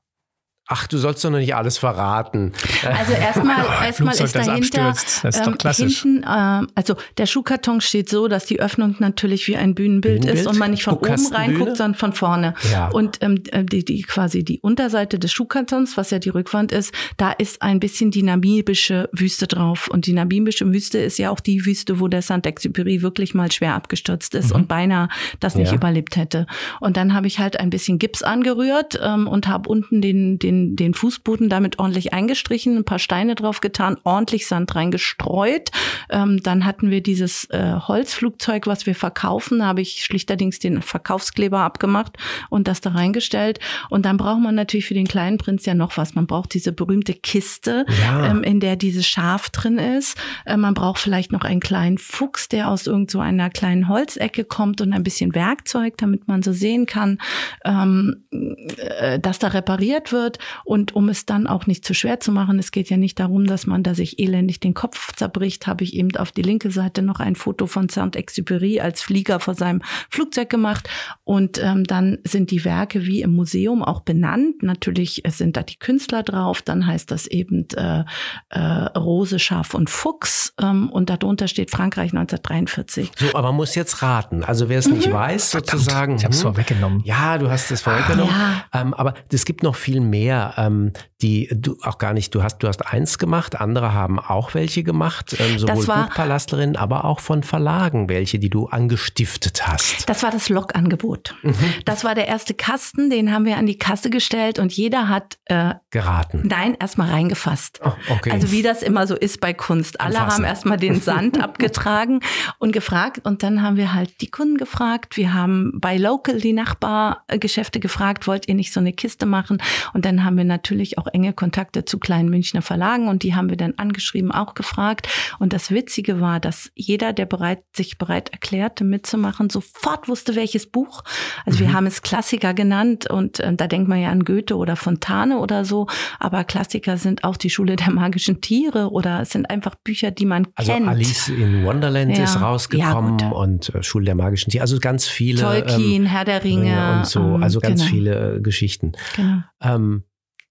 Ach, 0.66 0.86
du 0.86 0.96
sollst 0.96 1.22
doch 1.22 1.30
noch 1.30 1.40
nicht 1.40 1.54
alles 1.54 1.76
verraten. 1.76 2.52
Also 2.86 3.12
erstmal, 3.12 3.66
erstmal 3.84 4.14
ist 4.14 4.34
dahinter 4.34 4.94
das 4.94 5.22
ist 5.22 5.46
ähm, 5.46 5.58
klassisch. 5.58 6.00
hinten, 6.00 6.24
ähm, 6.26 6.68
also 6.74 6.96
der 7.18 7.26
Schuhkarton 7.26 7.82
steht 7.82 8.08
so, 8.08 8.28
dass 8.28 8.46
die 8.46 8.60
Öffnung 8.60 8.96
natürlich 8.98 9.46
wie 9.46 9.58
ein 9.58 9.74
Bühnenbild, 9.74 10.22
Bühnenbild? 10.22 10.46
ist 10.46 10.46
und 10.46 10.58
man 10.58 10.70
nicht 10.70 10.84
von 10.84 10.94
oben 10.94 11.26
reinguckt, 11.32 11.76
sondern 11.76 11.94
von 11.96 12.14
vorne. 12.14 12.54
Ja. 12.72 12.88
Und 12.88 13.18
ähm, 13.20 13.42
die, 13.44 13.84
die 13.84 14.02
quasi 14.02 14.42
die 14.42 14.58
Unterseite 14.60 15.18
des 15.18 15.32
Schuhkartons, 15.32 15.98
was 15.98 16.10
ja 16.10 16.18
die 16.18 16.30
Rückwand 16.30 16.72
ist, 16.72 16.94
da 17.18 17.32
ist 17.32 17.60
ein 17.60 17.78
bisschen 17.78 18.10
die 18.10 18.22
namibische 18.22 19.10
Wüste 19.12 19.46
drauf. 19.46 19.88
Und 19.88 20.06
die 20.06 20.14
namibische 20.14 20.72
Wüste 20.72 20.96
ist 20.96 21.18
ja 21.18 21.28
auch 21.28 21.40
die 21.40 21.66
Wüste, 21.66 22.00
wo 22.00 22.08
der 22.08 22.22
Saint-Exupéry 22.22 23.02
wirklich 23.02 23.34
mal 23.34 23.52
schwer 23.52 23.74
abgestürzt 23.74 24.34
ist 24.34 24.48
mhm. 24.48 24.56
und 24.56 24.68
beinahe 24.68 25.08
das 25.40 25.56
nicht 25.56 25.72
ja. 25.72 25.76
überlebt 25.76 26.16
hätte. 26.16 26.46
Und 26.80 26.96
dann 26.96 27.12
habe 27.12 27.26
ich 27.26 27.38
halt 27.38 27.60
ein 27.60 27.68
bisschen 27.68 27.98
Gips 27.98 28.22
angerührt 28.22 28.98
ähm, 29.02 29.28
und 29.28 29.46
habe 29.46 29.68
unten 29.68 30.00
den 30.00 30.38
den 30.38 30.53
den, 30.54 30.76
den 30.76 30.94
Fußboden 30.94 31.48
damit 31.48 31.78
ordentlich 31.78 32.12
eingestrichen, 32.12 32.76
ein 32.76 32.84
paar 32.84 32.98
Steine 32.98 33.34
drauf 33.34 33.60
getan, 33.60 33.96
ordentlich 34.04 34.46
Sand 34.46 34.74
reingestreut. 34.74 35.70
Ähm, 36.10 36.40
dann 36.42 36.64
hatten 36.64 36.90
wir 36.90 37.02
dieses 37.02 37.44
äh, 37.50 37.74
Holzflugzeug, 37.74 38.66
was 38.66 38.86
wir 38.86 38.94
verkaufen. 38.94 39.58
Da 39.58 39.66
habe 39.66 39.80
ich 39.80 40.04
schlichterdings 40.04 40.58
den 40.58 40.82
Verkaufskleber 40.82 41.60
abgemacht 41.60 42.16
und 42.50 42.68
das 42.68 42.80
da 42.80 42.90
reingestellt. 42.90 43.58
Und 43.90 44.04
dann 44.04 44.16
braucht 44.16 44.40
man 44.40 44.54
natürlich 44.54 44.86
für 44.86 44.94
den 44.94 45.06
kleinen 45.06 45.38
Prinz 45.38 45.66
ja 45.66 45.74
noch 45.74 45.96
was. 45.96 46.14
Man 46.14 46.26
braucht 46.26 46.54
diese 46.54 46.72
berühmte 46.72 47.14
Kiste, 47.14 47.86
ja. 48.02 48.30
ähm, 48.30 48.42
in 48.42 48.60
der 48.60 48.76
dieses 48.76 49.06
Schaf 49.06 49.50
drin 49.50 49.78
ist. 49.78 50.16
Äh, 50.44 50.56
man 50.56 50.74
braucht 50.74 51.00
vielleicht 51.00 51.32
noch 51.32 51.42
einen 51.42 51.60
kleinen 51.60 51.98
Fuchs, 51.98 52.48
der 52.48 52.68
aus 52.68 52.86
irgend 52.86 53.10
so 53.10 53.20
einer 53.20 53.50
kleinen 53.50 53.88
Holzecke 53.88 54.44
kommt 54.44 54.80
und 54.80 54.92
ein 54.92 55.02
bisschen 55.02 55.34
Werkzeug, 55.34 55.94
damit 55.98 56.28
man 56.28 56.42
so 56.42 56.52
sehen 56.52 56.86
kann, 56.86 57.18
ähm, 57.64 58.24
äh, 58.30 59.18
dass 59.18 59.38
da 59.38 59.48
repariert 59.48 60.12
wird. 60.12 60.38
Und 60.64 60.94
um 60.94 61.08
es 61.08 61.26
dann 61.26 61.46
auch 61.46 61.66
nicht 61.66 61.84
zu 61.84 61.94
schwer 61.94 62.20
zu 62.20 62.32
machen, 62.32 62.58
es 62.58 62.72
geht 62.72 62.90
ja 62.90 62.96
nicht 62.96 63.18
darum, 63.18 63.46
dass 63.46 63.66
man 63.66 63.82
da 63.82 63.94
sich 63.94 64.18
elendig 64.18 64.60
den 64.60 64.74
Kopf 64.74 65.14
zerbricht, 65.14 65.66
habe 65.66 65.84
ich 65.84 65.94
eben 65.94 66.14
auf 66.16 66.32
die 66.32 66.42
linke 66.42 66.70
Seite 66.70 67.02
noch 67.02 67.20
ein 67.20 67.36
Foto 67.36 67.66
von 67.66 67.88
Saint-Exupéry 67.88 68.80
als 68.80 69.02
Flieger 69.02 69.40
vor 69.40 69.54
seinem 69.54 69.82
Flugzeug 70.10 70.50
gemacht. 70.50 70.88
Und 71.24 71.62
ähm, 71.62 71.84
dann 71.84 72.18
sind 72.24 72.50
die 72.50 72.64
Werke 72.64 73.06
wie 73.06 73.22
im 73.22 73.34
Museum 73.34 73.82
auch 73.82 74.00
benannt. 74.00 74.62
Natürlich 74.62 75.22
sind 75.28 75.56
da 75.56 75.62
die 75.62 75.78
Künstler 75.78 76.22
drauf. 76.22 76.62
Dann 76.62 76.86
heißt 76.86 77.10
das 77.10 77.26
eben 77.26 77.66
äh, 77.76 78.04
äh, 78.50 78.60
Rose, 78.60 79.38
Schaf 79.38 79.74
und 79.74 79.90
Fuchs. 79.90 80.54
Ähm, 80.60 80.90
und 80.90 81.10
darunter 81.10 81.48
steht 81.48 81.70
Frankreich 81.70 82.12
1943. 82.12 83.12
So, 83.16 83.28
aber 83.34 83.48
man 83.48 83.56
muss 83.56 83.74
jetzt 83.74 84.02
raten. 84.02 84.44
Also 84.44 84.68
wer 84.68 84.78
es 84.78 84.88
mhm. 84.88 84.94
nicht 84.94 85.12
weiß, 85.12 85.50
sozusagen. 85.50 86.16
Ich 86.16 86.24
habe 86.24 86.34
es 86.34 86.42
hm, 86.42 86.54
vorweggenommen. 86.54 87.02
Ja, 87.04 87.38
du 87.38 87.50
hast 87.50 87.70
es 87.70 87.82
vorweggenommen. 87.82 88.32
Ah, 88.34 88.64
ja. 88.72 88.80
ähm, 88.80 88.94
aber 88.94 89.14
es 89.32 89.44
gibt 89.44 89.62
noch 89.62 89.76
viel 89.76 90.00
mehr 90.00 90.33
ähm, 90.56 90.92
die 91.22 91.48
du 91.52 91.78
auch 91.82 91.98
gar 91.98 92.12
nicht, 92.12 92.34
du 92.34 92.42
hast, 92.42 92.58
du 92.58 92.68
hast 92.68 92.86
eins 92.86 93.18
gemacht, 93.18 93.60
andere 93.60 93.94
haben 93.94 94.18
auch 94.18 94.54
welche 94.54 94.82
gemacht, 94.82 95.34
ähm, 95.38 95.58
sowohl 95.58 95.86
Buchpalastlerinnen, 95.86 96.76
aber 96.76 97.04
auch 97.04 97.20
von 97.20 97.42
Verlagen 97.42 98.08
welche, 98.08 98.38
die 98.38 98.50
du 98.50 98.66
angestiftet 98.66 99.66
hast. 99.66 100.08
Das 100.08 100.22
war 100.22 100.30
das 100.30 100.48
Log-Angebot. 100.48 101.34
Mhm. 101.42 101.54
Das 101.84 102.04
war 102.04 102.14
der 102.14 102.28
erste 102.28 102.52
Kasten, 102.52 103.10
den 103.10 103.32
haben 103.32 103.46
wir 103.46 103.56
an 103.56 103.66
die 103.66 103.78
Kasse 103.78 104.10
gestellt 104.10 104.58
und 104.58 104.72
jeder 104.72 105.08
hat 105.08 105.38
äh, 105.46 105.74
geraten. 105.90 106.42
Nein, 106.44 106.76
erstmal 106.78 107.10
reingefasst. 107.10 107.80
Oh, 107.82 107.92
okay. 108.10 108.30
Also 108.30 108.50
wie 108.50 108.62
das 108.62 108.82
immer 108.82 109.06
so 109.06 109.14
ist 109.14 109.40
bei 109.40 109.54
Kunst. 109.54 110.00
Alle 110.00 110.18
Anfassen. 110.18 110.44
haben 110.44 110.44
erstmal 110.44 110.76
den 110.76 111.00
Sand 111.00 111.40
abgetragen 111.42 112.20
und 112.58 112.72
gefragt 112.72 113.24
und 113.24 113.42
dann 113.42 113.62
haben 113.62 113.76
wir 113.76 113.94
halt 113.94 114.20
die 114.20 114.30
Kunden 114.30 114.58
gefragt. 114.58 115.16
Wir 115.16 115.32
haben 115.32 115.72
bei 115.80 115.96
Local 115.96 116.38
die 116.40 116.52
Nachbargeschäfte 116.52 117.80
gefragt, 117.80 118.26
wollt 118.26 118.48
ihr 118.48 118.54
nicht 118.54 118.72
so 118.72 118.80
eine 118.80 118.92
Kiste 118.92 119.26
machen? 119.26 119.62
Und 119.92 120.04
dann 120.04 120.23
haben 120.24 120.36
wir 120.36 120.44
natürlich 120.44 120.98
auch 120.98 121.06
enge 121.06 121.32
Kontakte 121.32 121.84
zu 121.84 121.98
kleinen 121.98 122.28
Münchner 122.28 122.62
Verlagen 122.62 123.08
und 123.08 123.22
die 123.22 123.34
haben 123.34 123.50
wir 123.50 123.56
dann 123.56 123.74
angeschrieben, 123.76 124.32
auch 124.32 124.54
gefragt. 124.54 125.08
Und 125.38 125.52
das 125.52 125.70
Witzige 125.70 126.20
war, 126.20 126.40
dass 126.40 126.70
jeder, 126.74 127.12
der 127.12 127.26
bereit, 127.26 127.62
sich 127.74 127.98
bereit 127.98 128.30
erklärte, 128.30 128.84
mitzumachen, 128.84 129.50
sofort 129.50 130.08
wusste, 130.08 130.34
welches 130.36 130.66
Buch. 130.66 131.02
Also 131.44 131.58
mhm. 131.58 131.68
wir 131.68 131.72
haben 131.74 131.86
es 131.86 132.02
Klassiker 132.02 132.54
genannt 132.54 133.08
und 133.10 133.40
äh, 133.40 133.54
da 133.54 133.66
denkt 133.66 133.88
man 133.88 134.00
ja 134.00 134.10
an 134.10 134.24
Goethe 134.24 134.56
oder 134.56 134.76
Fontane 134.76 135.38
oder 135.38 135.64
so, 135.64 135.86
aber 136.18 136.44
Klassiker 136.44 136.96
sind 136.96 137.24
auch 137.24 137.36
die 137.36 137.50
Schule 137.50 137.76
der 137.76 137.90
magischen 137.90 138.40
Tiere 138.40 138.90
oder 138.90 139.20
es 139.20 139.30
sind 139.30 139.50
einfach 139.50 139.74
Bücher, 139.74 140.10
die 140.10 140.26
man 140.26 140.46
also 140.54 140.72
kennt. 140.72 140.88
Also 140.88 140.98
Alice 140.98 141.28
in 141.28 141.64
Wonderland 141.64 142.16
ja. 142.16 142.24
ist 142.24 142.40
rausgekommen 142.40 143.18
ja, 143.18 143.30
und 143.30 143.74
äh, 143.74 143.82
Schule 143.82 144.06
der 144.06 144.14
magischen 144.14 144.50
Tiere, 144.50 144.62
also 144.62 144.78
ganz 144.78 145.06
viele. 145.06 145.42
Tolkien, 145.42 146.02
ähm, 146.02 146.06
Herr 146.06 146.24
der 146.24 146.44
Ringe. 146.44 146.98
Und 146.98 147.06
so, 147.06 147.20
also 147.40 147.60
ganz 147.60 147.80
genau. 147.80 147.90
viele 147.90 148.36
äh, 148.36 148.40
Geschichten. 148.40 148.92
Genau. 149.16 149.42
Ähm, 149.60 150.04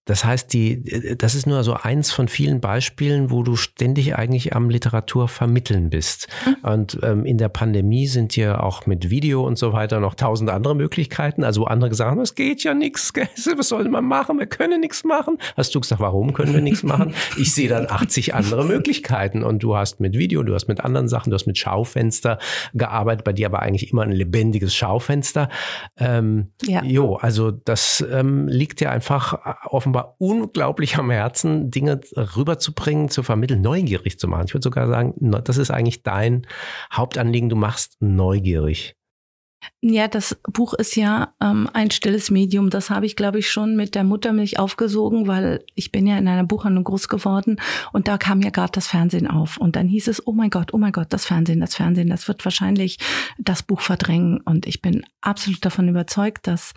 das 0.05 0.25
heißt, 0.25 0.51
die, 0.51 1.15
das 1.17 1.33
ist 1.33 1.47
nur 1.47 1.63
so 1.63 1.75
eins 1.75 2.11
von 2.11 2.27
vielen 2.27 2.59
Beispielen, 2.59 3.31
wo 3.31 3.41
du 3.41 3.55
ständig 3.55 4.15
eigentlich 4.15 4.53
am 4.53 4.69
Literatur 4.69 5.29
vermitteln 5.29 5.89
bist. 5.89 6.27
Mhm. 6.45 6.69
Und 6.69 6.99
ähm, 7.03 7.25
in 7.25 7.37
der 7.37 7.47
Pandemie 7.47 8.07
sind 8.07 8.35
ja 8.35 8.59
auch 8.59 8.85
mit 8.85 9.09
Video 9.09 9.47
und 9.47 9.57
so 9.57 9.71
weiter 9.71 10.01
noch 10.01 10.15
tausend 10.15 10.49
andere 10.49 10.75
Möglichkeiten. 10.75 11.45
Also 11.45 11.61
wo 11.61 11.65
andere 11.65 11.89
gesagt 11.89 12.11
haben, 12.11 12.19
es 12.19 12.35
geht 12.35 12.63
ja 12.63 12.73
nichts, 12.73 13.13
was 13.57 13.69
soll 13.69 13.87
man 13.87 14.03
machen? 14.03 14.39
Wir 14.39 14.47
können 14.47 14.81
nichts 14.81 15.05
machen. 15.05 15.37
Hast 15.55 15.73
du 15.73 15.79
gesagt, 15.79 16.01
warum 16.01 16.33
können 16.33 16.53
wir 16.53 16.61
nichts 16.61 16.83
machen? 16.83 17.13
Ich 17.37 17.53
sehe 17.53 17.67
dann 17.69 17.87
80 17.89 18.35
andere 18.35 18.65
Möglichkeiten. 18.65 19.43
Und 19.43 19.63
du 19.63 19.75
hast 19.75 19.99
mit 19.99 20.17
Video, 20.17 20.43
du 20.43 20.53
hast 20.53 20.67
mit 20.67 20.81
anderen 20.81 21.07
Sachen, 21.07 21.29
du 21.29 21.35
hast 21.35 21.47
mit 21.47 21.57
Schaufenster 21.57 22.37
gearbeitet, 22.73 23.23
bei 23.23 23.33
dir 23.33 23.47
aber 23.47 23.61
eigentlich 23.61 23.91
immer 23.91 24.03
ein 24.03 24.11
lebendiges 24.11 24.75
Schaufenster. 24.75 25.49
Ähm, 25.97 26.51
ja. 26.63 26.83
Jo, 26.83 27.15
also 27.15 27.51
das 27.51 28.05
ähm, 28.11 28.47
liegt 28.47 28.81
ja 28.81 28.91
einfach 28.91 29.37
offenbar 29.65 29.92
offenbar 29.93 30.15
unglaublich 30.17 30.97
am 30.97 31.11
Herzen, 31.11 31.69
Dinge 31.69 32.01
rüberzubringen, 32.15 33.09
zu 33.09 33.21
vermitteln, 33.21 33.61
neugierig 33.61 34.19
zu 34.19 34.27
machen. 34.27 34.45
Ich 34.47 34.53
würde 34.53 34.63
sogar 34.63 34.87
sagen, 34.87 35.13
das 35.43 35.57
ist 35.57 35.71
eigentlich 35.71 36.03
dein 36.03 36.47
Hauptanliegen. 36.91 37.49
Du 37.49 37.55
machst 37.55 37.97
neugierig. 37.99 38.95
Ja, 39.81 40.07
das 40.07 40.37
Buch 40.43 40.73
ist 40.73 40.95
ja 40.95 41.33
ähm, 41.41 41.69
ein 41.73 41.91
stilles 41.91 42.31
Medium. 42.31 42.69
Das 42.69 42.89
habe 42.89 43.05
ich, 43.05 43.15
glaube 43.15 43.39
ich, 43.39 43.49
schon 43.49 43.75
mit 43.75 43.95
der 43.95 44.03
Muttermilch 44.03 44.59
aufgesogen, 44.59 45.27
weil 45.27 45.63
ich 45.75 45.91
bin 45.91 46.07
ja 46.07 46.17
in 46.17 46.27
einer 46.27 46.43
Buchhandlung 46.43 46.85
groß 46.85 47.07
geworden 47.09 47.57
und 47.91 48.07
da 48.07 48.17
kam 48.17 48.41
ja 48.41 48.49
gerade 48.49 48.71
das 48.71 48.87
Fernsehen 48.87 49.27
auf. 49.27 49.57
Und 49.57 49.75
dann 49.75 49.87
hieß 49.87 50.07
es, 50.07 50.25
oh 50.25 50.31
mein 50.31 50.49
Gott, 50.49 50.73
oh 50.73 50.77
mein 50.77 50.91
Gott, 50.91 51.07
das 51.09 51.25
Fernsehen, 51.25 51.59
das 51.59 51.75
Fernsehen, 51.75 52.09
das 52.09 52.27
wird 52.27 52.45
wahrscheinlich 52.45 52.97
das 53.37 53.63
Buch 53.63 53.81
verdrängen. 53.81 54.39
Und 54.41 54.67
ich 54.67 54.81
bin 54.81 55.05
absolut 55.21 55.63
davon 55.65 55.89
überzeugt, 55.89 56.47
dass 56.47 56.73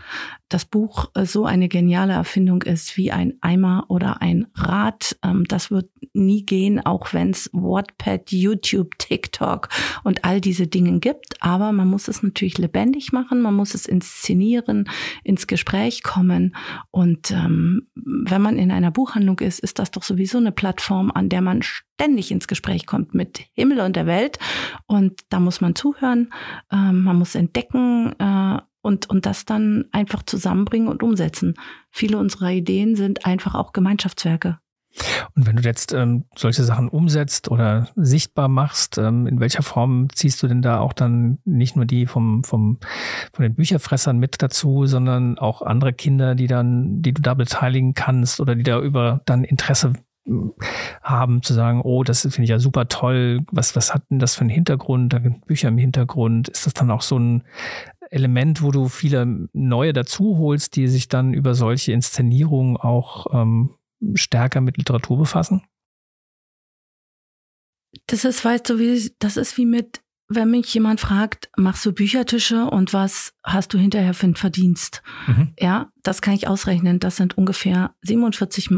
das 0.48 0.64
Buch 0.64 1.10
äh, 1.14 1.26
so 1.26 1.44
eine 1.44 1.68
geniale 1.68 2.12
Erfindung 2.12 2.62
ist 2.62 2.96
wie 2.96 3.12
ein 3.12 3.34
Eimer 3.40 3.84
oder 3.88 4.20
ein 4.20 4.46
Rad. 4.54 5.16
Ähm, 5.24 5.44
das 5.48 5.70
wird 5.70 5.90
nie 6.12 6.44
gehen, 6.44 6.84
auch 6.84 7.12
wenn 7.12 7.30
es 7.30 7.50
Wattpad, 7.52 8.32
YouTube, 8.32 8.98
TikTok 8.98 9.68
und 10.02 10.24
all 10.24 10.40
diese 10.40 10.66
Dinge 10.66 10.98
gibt. 10.98 11.40
Aber 11.40 11.72
man 11.72 11.88
muss 11.88 12.08
es 12.08 12.22
natürlich 12.22 12.58
lebendig 12.58 12.75
lebendig 12.76 13.12
machen, 13.12 13.40
man 13.40 13.54
muss 13.54 13.74
es 13.74 13.86
inszenieren, 13.86 14.88
ins 15.24 15.46
Gespräch 15.46 16.02
kommen. 16.02 16.54
Und 16.90 17.30
ähm, 17.30 17.88
wenn 17.94 18.42
man 18.42 18.58
in 18.58 18.70
einer 18.70 18.90
Buchhandlung 18.90 19.40
ist, 19.40 19.60
ist 19.60 19.78
das 19.78 19.90
doch 19.90 20.02
sowieso 20.02 20.36
eine 20.38 20.52
Plattform, 20.52 21.10
an 21.10 21.30
der 21.30 21.40
man 21.40 21.62
ständig 21.62 22.30
ins 22.30 22.48
Gespräch 22.48 22.84
kommt 22.84 23.14
mit 23.14 23.46
Himmel 23.54 23.80
und 23.80 23.96
der 23.96 24.06
Welt. 24.06 24.38
Und 24.86 25.20
da 25.30 25.40
muss 25.40 25.62
man 25.62 25.74
zuhören, 25.74 26.32
ähm, 26.70 27.04
man 27.04 27.16
muss 27.16 27.34
entdecken. 27.34 28.14
Äh, 28.18 28.58
und, 28.82 29.10
und 29.10 29.26
das 29.26 29.44
dann 29.44 29.86
einfach 29.90 30.22
zusammenbringen 30.22 30.86
und 30.86 31.02
umsetzen. 31.02 31.54
Viele 31.90 32.18
unserer 32.18 32.52
Ideen 32.52 32.94
sind 32.94 33.26
einfach 33.26 33.56
auch 33.56 33.72
Gemeinschaftswerke. 33.72 34.60
Und 35.34 35.46
wenn 35.46 35.56
du 35.56 35.62
jetzt 35.62 35.92
ähm, 35.92 36.24
solche 36.36 36.64
Sachen 36.64 36.88
umsetzt 36.88 37.50
oder 37.50 37.88
sichtbar 37.96 38.48
machst, 38.48 38.98
ähm, 38.98 39.26
in 39.26 39.40
welcher 39.40 39.62
Form 39.62 40.08
ziehst 40.14 40.42
du 40.42 40.48
denn 40.48 40.62
da 40.62 40.80
auch 40.80 40.92
dann 40.92 41.38
nicht 41.44 41.76
nur 41.76 41.84
die 41.84 42.06
vom, 42.06 42.44
vom, 42.44 42.78
von 43.32 43.42
den 43.42 43.54
Bücherfressern 43.54 44.18
mit 44.18 44.42
dazu, 44.42 44.86
sondern 44.86 45.38
auch 45.38 45.62
andere 45.62 45.92
Kinder, 45.92 46.34
die 46.34 46.46
dann, 46.46 47.02
die 47.02 47.12
du 47.12 47.22
da 47.22 47.34
beteiligen 47.34 47.94
kannst 47.94 48.40
oder 48.40 48.54
die 48.54 48.62
da 48.62 48.80
über 48.80 49.20
dann 49.26 49.44
Interesse 49.44 49.92
hm, 50.24 50.54
haben, 51.02 51.42
zu 51.42 51.52
sagen, 51.52 51.82
oh, 51.82 52.02
das 52.02 52.22
finde 52.22 52.44
ich 52.44 52.50
ja 52.50 52.58
super 52.58 52.88
toll, 52.88 53.40
was, 53.52 53.76
was 53.76 53.92
hat 53.92 54.02
denn 54.10 54.18
das 54.18 54.34
für 54.34 54.42
einen 54.42 54.50
Hintergrund, 54.50 55.12
da 55.12 55.20
sind 55.20 55.46
Bücher 55.46 55.68
im 55.68 55.78
Hintergrund, 55.78 56.48
ist 56.48 56.66
das 56.66 56.74
dann 56.74 56.90
auch 56.90 57.02
so 57.02 57.18
ein 57.18 57.42
Element, 58.10 58.62
wo 58.62 58.70
du 58.70 58.88
viele 58.88 59.48
neue 59.52 59.92
dazu 59.92 60.38
holst, 60.38 60.76
die 60.76 60.88
sich 60.88 61.08
dann 61.08 61.34
über 61.34 61.54
solche 61.54 61.92
Inszenierungen 61.92 62.76
auch 62.76 63.26
ähm, 63.32 63.70
stärker 64.14 64.60
mit 64.60 64.76
Literatur 64.76 65.18
befassen? 65.18 65.62
Das 68.06 68.24
ist, 68.24 68.44
weißt 68.44 68.68
du, 68.68 68.78
wie, 68.78 69.14
das 69.18 69.36
ist 69.36 69.56
wie 69.56 69.66
mit, 69.66 70.02
wenn 70.28 70.50
mich 70.50 70.72
jemand 70.74 71.00
fragt, 71.00 71.50
machst 71.56 71.86
du 71.86 71.92
Büchertische 71.92 72.64
und 72.64 72.92
was 72.92 73.32
hast 73.44 73.72
du 73.72 73.78
hinterher 73.78 74.12
für 74.12 74.26
einen 74.26 74.34
Verdienst? 74.34 75.02
Mhm. 75.26 75.54
Ja, 75.58 75.92
das 76.02 76.20
kann 76.20 76.34
ich 76.34 76.48
ausrechnen. 76.48 76.98
Das 76.98 77.16
sind 77.16 77.38
ungefähr 77.38 77.94
47 78.02 78.70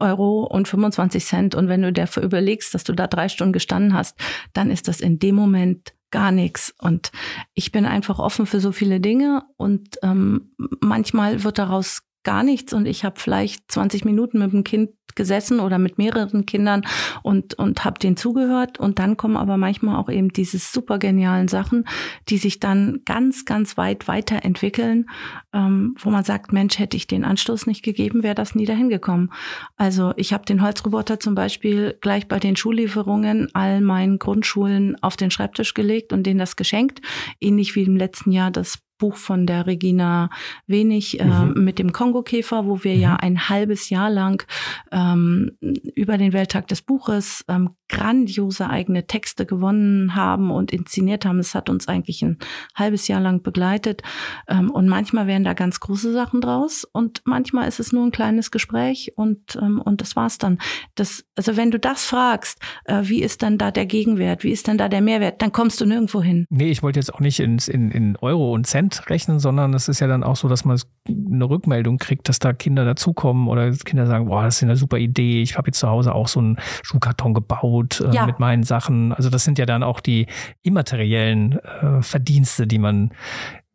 Euro 0.00 0.44
und 0.44 0.68
25 0.68 1.24
Cent. 1.24 1.54
Und 1.54 1.68
wenn 1.68 1.82
du 1.82 1.92
dafür 1.92 2.22
überlegst, 2.22 2.74
dass 2.74 2.84
du 2.84 2.92
da 2.92 3.06
drei 3.06 3.28
Stunden 3.28 3.52
gestanden 3.52 3.94
hast, 3.94 4.18
dann 4.52 4.70
ist 4.70 4.86
das 4.86 5.00
in 5.00 5.18
dem 5.18 5.34
Moment 5.34 5.94
gar 6.10 6.30
nichts. 6.30 6.74
Und 6.78 7.10
ich 7.54 7.72
bin 7.72 7.84
einfach 7.84 8.18
offen 8.18 8.46
für 8.46 8.60
so 8.60 8.72
viele 8.72 9.00
Dinge 9.00 9.42
und 9.56 9.98
ähm, 10.02 10.52
manchmal 10.80 11.42
wird 11.42 11.58
daraus 11.58 12.02
gar 12.26 12.42
nichts 12.42 12.72
und 12.72 12.86
ich 12.86 13.04
habe 13.04 13.20
vielleicht 13.20 13.70
20 13.70 14.04
Minuten 14.04 14.40
mit 14.40 14.52
dem 14.52 14.64
Kind 14.64 14.90
gesessen 15.14 15.60
oder 15.60 15.78
mit 15.78 15.96
mehreren 15.96 16.44
Kindern 16.44 16.82
und, 17.22 17.54
und 17.54 17.84
habe 17.84 17.98
denen 17.98 18.16
zugehört. 18.16 18.78
Und 18.78 18.98
dann 18.98 19.16
kommen 19.16 19.36
aber 19.36 19.56
manchmal 19.56 19.96
auch 19.96 20.10
eben 20.10 20.28
diese 20.28 20.58
super 20.58 20.98
genialen 20.98 21.48
Sachen, 21.48 21.86
die 22.28 22.36
sich 22.36 22.60
dann 22.60 23.00
ganz, 23.04 23.44
ganz 23.44 23.76
weit 23.76 24.08
weiterentwickeln, 24.08 25.08
ähm, 25.54 25.94
wo 25.98 26.10
man 26.10 26.24
sagt, 26.24 26.52
Mensch, 26.52 26.78
hätte 26.78 26.96
ich 26.96 27.06
den 27.06 27.24
Anstoß 27.24 27.66
nicht 27.66 27.82
gegeben, 27.82 28.24
wäre 28.24 28.34
das 28.34 28.54
nie 28.56 28.66
dahin 28.66 28.88
gekommen. 28.88 29.30
Also 29.76 30.12
ich 30.16 30.32
habe 30.32 30.44
den 30.44 30.60
Holzroboter 30.60 31.20
zum 31.20 31.36
Beispiel 31.36 31.96
gleich 32.00 32.28
bei 32.28 32.40
den 32.40 32.56
Schullieferungen 32.56 33.48
all 33.54 33.80
meinen 33.80 34.18
Grundschulen 34.18 35.00
auf 35.00 35.16
den 35.16 35.30
Schreibtisch 35.30 35.74
gelegt 35.74 36.12
und 36.12 36.24
denen 36.24 36.40
das 36.40 36.56
geschenkt. 36.56 37.00
Ähnlich 37.40 37.76
wie 37.76 37.84
im 37.84 37.96
letzten 37.96 38.32
Jahr 38.32 38.50
das 38.50 38.78
Buch 38.98 39.16
von 39.16 39.46
der 39.46 39.66
Regina 39.66 40.30
Wenig 40.66 41.20
äh, 41.20 41.24
mhm. 41.24 41.64
mit 41.64 41.78
dem 41.78 41.92
Kongo-Käfer, 41.92 42.66
wo 42.66 42.82
wir 42.84 42.94
mhm. 42.94 43.00
ja 43.00 43.16
ein 43.16 43.48
halbes 43.48 43.90
Jahr 43.90 44.10
lang 44.10 44.46
ähm, 44.92 45.52
über 45.94 46.18
den 46.18 46.32
Welttag 46.32 46.68
des 46.68 46.82
Buches 46.82 47.44
ähm, 47.48 47.70
grandiose 47.88 48.68
eigene 48.68 49.06
Texte 49.06 49.46
gewonnen 49.46 50.14
haben 50.14 50.50
und 50.50 50.72
inszeniert 50.72 51.24
haben. 51.24 51.38
Es 51.38 51.54
hat 51.54 51.70
uns 51.70 51.86
eigentlich 51.88 52.22
ein 52.22 52.38
halbes 52.74 53.06
Jahr 53.08 53.20
lang 53.20 53.42
begleitet. 53.42 54.02
Ähm, 54.48 54.70
und 54.70 54.88
manchmal 54.88 55.26
werden 55.26 55.44
da 55.44 55.54
ganz 55.54 55.80
große 55.80 56.12
Sachen 56.12 56.40
draus 56.40 56.84
und 56.84 57.22
manchmal 57.24 57.68
ist 57.68 57.80
es 57.80 57.92
nur 57.92 58.04
ein 58.04 58.10
kleines 58.10 58.50
Gespräch 58.50 59.12
und, 59.16 59.56
ähm, 59.60 59.80
und 59.80 60.00
das 60.00 60.16
war's 60.16 60.38
dann. 60.38 60.58
Das, 60.94 61.24
also 61.36 61.56
wenn 61.56 61.70
du 61.70 61.78
das 61.78 62.04
fragst, 62.04 62.60
äh, 62.84 63.02
wie 63.04 63.22
ist 63.22 63.42
dann 63.42 63.58
da 63.58 63.70
der 63.70 63.86
Gegenwert, 63.86 64.42
wie 64.42 64.50
ist 64.50 64.66
denn 64.66 64.78
da 64.78 64.88
der 64.88 65.00
Mehrwert, 65.00 65.42
dann 65.42 65.52
kommst 65.52 65.80
du 65.80 65.86
nirgendwo 65.86 66.22
hin. 66.22 66.46
Nee, 66.50 66.70
ich 66.70 66.82
wollte 66.82 66.98
jetzt 66.98 67.14
auch 67.14 67.20
nicht 67.20 67.40
ins, 67.40 67.68
in, 67.68 67.90
in 67.90 68.16
Euro 68.16 68.52
und 68.52 68.66
Cent 68.66 68.85
rechnen, 69.08 69.38
sondern 69.38 69.74
es 69.74 69.88
ist 69.88 70.00
ja 70.00 70.06
dann 70.06 70.22
auch 70.22 70.36
so, 70.36 70.48
dass 70.48 70.64
man 70.64 70.78
eine 71.08 71.44
Rückmeldung 71.48 71.98
kriegt, 71.98 72.28
dass 72.28 72.38
da 72.38 72.52
Kinder 72.52 72.84
dazukommen 72.84 73.48
oder 73.48 73.70
Kinder 73.72 74.06
sagen, 74.06 74.26
boah, 74.26 74.44
das 74.44 74.56
ist 74.56 74.62
eine 74.62 74.76
super 74.76 74.98
Idee, 74.98 75.42
ich 75.42 75.56
habe 75.56 75.68
jetzt 75.68 75.78
zu 75.78 75.88
Hause 75.88 76.14
auch 76.14 76.28
so 76.28 76.40
einen 76.40 76.58
Schuhkarton 76.82 77.34
gebaut 77.34 78.00
äh, 78.00 78.14
ja. 78.14 78.26
mit 78.26 78.38
meinen 78.38 78.62
Sachen. 78.62 79.12
Also 79.12 79.30
das 79.30 79.44
sind 79.44 79.58
ja 79.58 79.66
dann 79.66 79.82
auch 79.82 80.00
die 80.00 80.26
immateriellen 80.62 81.58
äh, 81.58 82.02
Verdienste, 82.02 82.66
die 82.66 82.78
man, 82.78 83.12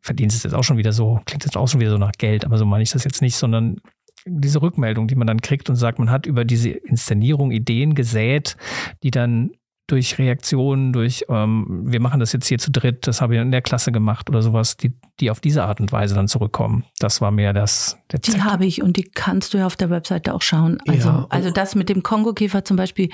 Verdienst 0.00 0.36
ist 0.36 0.44
jetzt 0.44 0.54
auch 0.54 0.64
schon 0.64 0.78
wieder 0.78 0.92
so, 0.92 1.20
klingt 1.26 1.44
jetzt 1.44 1.56
auch 1.56 1.68
schon 1.68 1.80
wieder 1.80 1.90
so 1.90 1.98
nach 1.98 2.12
Geld, 2.18 2.44
aber 2.44 2.58
so 2.58 2.66
meine 2.66 2.82
ich 2.82 2.90
das 2.90 3.04
jetzt 3.04 3.22
nicht, 3.22 3.36
sondern 3.36 3.76
diese 4.26 4.62
Rückmeldung, 4.62 5.08
die 5.08 5.14
man 5.14 5.26
dann 5.26 5.40
kriegt 5.40 5.68
und 5.68 5.76
sagt, 5.76 5.98
man 5.98 6.10
hat 6.10 6.26
über 6.26 6.44
diese 6.44 6.70
Inszenierung 6.70 7.50
Ideen 7.50 7.94
gesät, 7.94 8.56
die 9.02 9.10
dann 9.10 9.52
durch 9.86 10.18
Reaktionen, 10.18 10.92
durch 10.92 11.24
ähm, 11.28 11.82
wir 11.84 12.00
machen 12.00 12.20
das 12.20 12.32
jetzt 12.32 12.46
hier 12.46 12.58
zu 12.58 12.70
dritt, 12.70 13.06
das 13.06 13.20
habe 13.20 13.34
ich 13.34 13.40
in 13.40 13.50
der 13.50 13.62
Klasse 13.62 13.92
gemacht 13.92 14.30
oder 14.30 14.40
sowas, 14.40 14.76
die, 14.76 14.92
die 15.20 15.30
auf 15.30 15.40
diese 15.40 15.64
Art 15.64 15.80
und 15.80 15.92
Weise 15.92 16.14
dann 16.14 16.28
zurückkommen. 16.28 16.84
Das 16.98 17.20
war 17.20 17.30
mehr 17.30 17.52
das. 17.52 17.98
Der 18.10 18.20
die 18.20 18.42
habe 18.42 18.64
ich 18.64 18.82
und 18.82 18.96
die 18.96 19.04
kannst 19.04 19.54
du 19.54 19.58
ja 19.58 19.66
auf 19.66 19.76
der 19.76 19.90
Webseite 19.90 20.34
auch 20.34 20.42
schauen. 20.42 20.78
Also, 20.86 21.08
ja, 21.08 21.26
also 21.28 21.50
das 21.50 21.74
mit 21.74 21.88
dem 21.88 22.02
Kongo-Käfer 22.02 22.64
zum 22.64 22.76
Beispiel, 22.76 23.10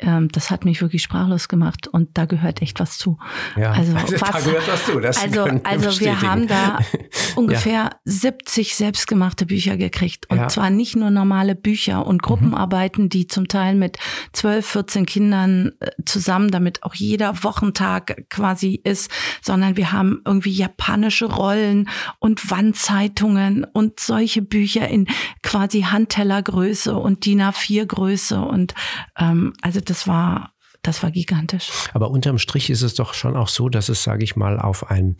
ähm, 0.00 0.28
das 0.30 0.50
hat 0.50 0.64
mich 0.64 0.80
wirklich 0.80 1.02
sprachlos 1.02 1.48
gemacht 1.48 1.88
und 1.88 2.16
da 2.16 2.24
gehört 2.24 2.62
echt 2.62 2.78
was 2.78 2.98
zu. 2.98 3.18
Ja, 3.56 3.72
also, 3.72 3.94
was, 3.94 4.10
da 4.10 4.40
gehört 4.40 4.68
was 4.68 4.86
zu. 4.86 5.00
Das 5.00 5.22
also, 5.22 5.44
also 5.64 6.00
wir 6.00 6.22
haben 6.22 6.46
da 6.46 6.78
ungefähr 7.36 7.72
ja. 7.72 7.90
70 8.04 8.76
selbstgemachte 8.76 9.46
Bücher 9.46 9.76
gekriegt 9.76 10.30
und 10.30 10.38
ja. 10.38 10.48
zwar 10.48 10.70
nicht 10.70 10.94
nur 10.94 11.10
normale 11.10 11.54
Bücher 11.54 12.06
und 12.06 12.22
Gruppenarbeiten, 12.22 13.08
die 13.08 13.26
zum 13.26 13.48
Teil 13.48 13.74
mit 13.74 13.98
12, 14.32 14.66
14 14.66 15.06
Kindern 15.06 15.72
äh, 15.80 15.90
zusammen, 16.04 16.50
damit 16.50 16.84
auch 16.84 16.94
jeder 16.94 17.42
Wochentag 17.42 18.26
quasi 18.30 18.80
ist, 18.82 19.10
sondern 19.42 19.76
wir 19.76 19.90
haben 19.92 20.22
irgendwie 20.24 20.52
japanische 20.52 21.26
Rollen 21.26 21.88
und 22.20 22.50
Wandzeitungen 22.50 23.64
und 23.64 23.98
solche 23.98 24.42
Bücher 24.42 24.88
in 24.88 25.08
quasi 25.42 25.82
Handtellergröße 25.82 26.94
und 26.94 27.24
DIN 27.24 27.42
A4 27.42 27.86
Größe 27.86 28.40
und 28.40 28.74
ähm, 29.18 29.54
also 29.60 29.80
das 29.90 30.06
war 30.06 30.52
das 30.82 31.02
war 31.02 31.10
gigantisch. 31.10 31.70
Aber 31.92 32.10
unterm 32.10 32.38
Strich 32.38 32.70
ist 32.70 32.82
es 32.82 32.94
doch 32.94 33.12
schon 33.12 33.36
auch 33.36 33.48
so, 33.48 33.68
dass 33.68 33.88
es, 33.88 34.04
sage 34.04 34.22
ich 34.22 34.36
mal, 34.36 34.60
auf 34.60 34.90
ein 34.90 35.16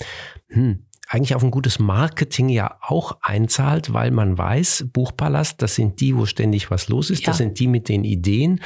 hm, 0.48 0.87
eigentlich 1.08 1.34
auf 1.34 1.42
ein 1.42 1.50
gutes 1.50 1.78
Marketing 1.78 2.50
ja 2.50 2.76
auch 2.82 3.16
einzahlt, 3.22 3.94
weil 3.94 4.10
man 4.10 4.36
weiß, 4.36 4.88
Buchpalast, 4.92 5.62
das 5.62 5.74
sind 5.74 6.00
die, 6.00 6.16
wo 6.16 6.26
ständig 6.26 6.70
was 6.70 6.88
los 6.88 7.08
ist, 7.08 7.22
ja. 7.22 7.28
das 7.28 7.38
sind 7.38 7.58
die 7.58 7.66
mit 7.66 7.88
den 7.88 8.04
Ideen, 8.04 8.60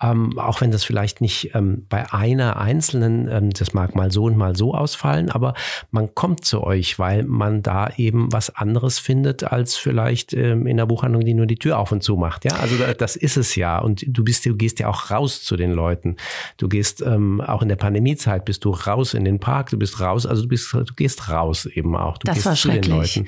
ähm, 0.00 0.38
auch 0.38 0.60
wenn 0.60 0.70
das 0.70 0.84
vielleicht 0.84 1.20
nicht 1.20 1.54
ähm, 1.54 1.86
bei 1.88 2.12
einer 2.12 2.58
einzelnen, 2.58 3.28
ähm, 3.28 3.50
das 3.50 3.74
mag 3.74 3.96
mal 3.96 4.12
so 4.12 4.24
und 4.24 4.36
mal 4.36 4.54
so 4.54 4.74
ausfallen, 4.74 5.28
aber 5.30 5.54
man 5.90 6.14
kommt 6.14 6.44
zu 6.44 6.62
euch, 6.62 6.98
weil 7.00 7.24
man 7.24 7.62
da 7.62 7.90
eben 7.96 8.32
was 8.32 8.54
anderes 8.54 9.00
findet, 9.00 9.44
als 9.44 9.76
vielleicht 9.76 10.32
ähm, 10.32 10.66
in 10.68 10.76
der 10.76 10.86
Buchhandlung, 10.86 11.24
die 11.24 11.34
nur 11.34 11.46
die 11.46 11.56
Tür 11.56 11.78
auf 11.78 11.90
und 11.90 12.02
zu 12.02 12.16
macht. 12.16 12.44
Ja, 12.44 12.56
also 12.58 12.76
das 12.96 13.16
ist 13.16 13.36
es 13.36 13.56
ja. 13.56 13.78
Und 13.78 14.04
du 14.06 14.22
bist, 14.22 14.46
du 14.46 14.54
gehst 14.54 14.78
ja 14.78 14.88
auch 14.88 15.10
raus 15.10 15.42
zu 15.42 15.56
den 15.56 15.72
Leuten. 15.72 16.16
Du 16.58 16.68
gehst 16.68 17.02
ähm, 17.02 17.40
auch 17.40 17.62
in 17.62 17.68
der 17.68 17.76
Pandemiezeit 17.76 18.44
bist 18.44 18.64
du 18.64 18.70
raus 18.70 19.14
in 19.14 19.24
den 19.24 19.40
Park, 19.40 19.70
du 19.70 19.78
bist 19.78 20.00
raus, 20.00 20.26
also 20.26 20.42
du 20.42 20.48
bist, 20.48 20.72
du 20.72 20.94
gehst 20.94 21.28
raus 21.28 21.66
eben 21.66 21.87
eben 21.88 21.96
auch. 21.96 22.18
Du 22.18 22.26
das 22.26 22.44
war 22.44 22.56
schrecklich. 22.56 23.24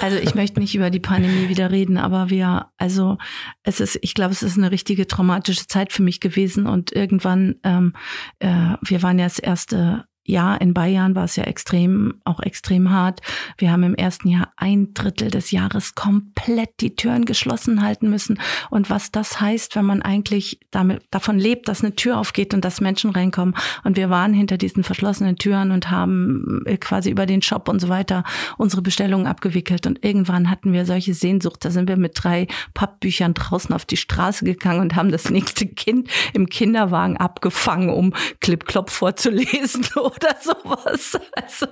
Also 0.00 0.16
ich 0.16 0.34
möchte 0.34 0.60
nicht 0.60 0.74
über 0.74 0.90
die 0.90 1.00
Pandemie 1.00 1.48
wieder 1.48 1.70
reden, 1.70 1.98
aber 1.98 2.30
wir, 2.30 2.66
also 2.76 3.18
es 3.62 3.80
ist, 3.80 3.98
ich 4.02 4.14
glaube, 4.14 4.32
es 4.32 4.42
ist 4.42 4.56
eine 4.56 4.70
richtige 4.70 5.06
traumatische 5.06 5.66
Zeit 5.66 5.92
für 5.92 6.02
mich 6.02 6.20
gewesen 6.20 6.66
und 6.66 6.92
irgendwann, 6.92 7.56
ähm, 7.64 7.92
äh, 8.38 8.74
wir 8.82 9.02
waren 9.02 9.18
ja 9.18 9.26
das 9.26 9.38
erste 9.38 10.04
ja, 10.28 10.54
in 10.56 10.74
Bayern 10.74 11.14
war 11.14 11.24
es 11.24 11.36
ja 11.36 11.44
extrem, 11.44 12.20
auch 12.24 12.40
extrem 12.40 12.90
hart. 12.90 13.20
Wir 13.56 13.72
haben 13.72 13.82
im 13.82 13.94
ersten 13.94 14.28
Jahr 14.28 14.52
ein 14.58 14.92
Drittel 14.92 15.30
des 15.30 15.52
Jahres 15.52 15.94
komplett 15.94 16.68
die 16.80 16.94
Türen 16.94 17.24
geschlossen 17.24 17.82
halten 17.82 18.10
müssen. 18.10 18.38
Und 18.68 18.90
was 18.90 19.10
das 19.10 19.40
heißt, 19.40 19.74
wenn 19.74 19.86
man 19.86 20.02
eigentlich 20.02 20.60
damit, 20.70 21.02
davon 21.10 21.38
lebt, 21.38 21.66
dass 21.66 21.82
eine 21.82 21.96
Tür 21.96 22.18
aufgeht 22.18 22.52
und 22.52 22.62
dass 22.62 22.82
Menschen 22.82 23.08
reinkommen. 23.08 23.54
Und 23.84 23.96
wir 23.96 24.10
waren 24.10 24.34
hinter 24.34 24.58
diesen 24.58 24.84
verschlossenen 24.84 25.36
Türen 25.36 25.70
und 25.70 25.90
haben 25.90 26.62
äh, 26.66 26.76
quasi 26.76 27.08
über 27.08 27.24
den 27.24 27.40
Shop 27.40 27.66
und 27.66 27.80
so 27.80 27.88
weiter 27.88 28.22
unsere 28.58 28.82
Bestellungen 28.82 29.26
abgewickelt. 29.26 29.86
Und 29.86 30.04
irgendwann 30.04 30.50
hatten 30.50 30.74
wir 30.74 30.84
solche 30.84 31.14
Sehnsucht. 31.14 31.64
Da 31.64 31.70
sind 31.70 31.88
wir 31.88 31.96
mit 31.96 32.12
drei 32.22 32.48
Pappbüchern 32.74 33.32
draußen 33.32 33.74
auf 33.74 33.86
die 33.86 33.96
Straße 33.96 34.44
gegangen 34.44 34.80
und 34.80 34.94
haben 34.94 35.10
das 35.10 35.30
nächste 35.30 35.66
Kind 35.66 36.10
im 36.34 36.50
Kinderwagen 36.50 37.16
abgefangen, 37.16 37.88
um 37.88 38.12
Clip-Clop 38.40 38.90
vorzulesen 38.90 39.86
oder 40.20 40.36
sowas. 40.40 41.18
Also, 41.34 41.66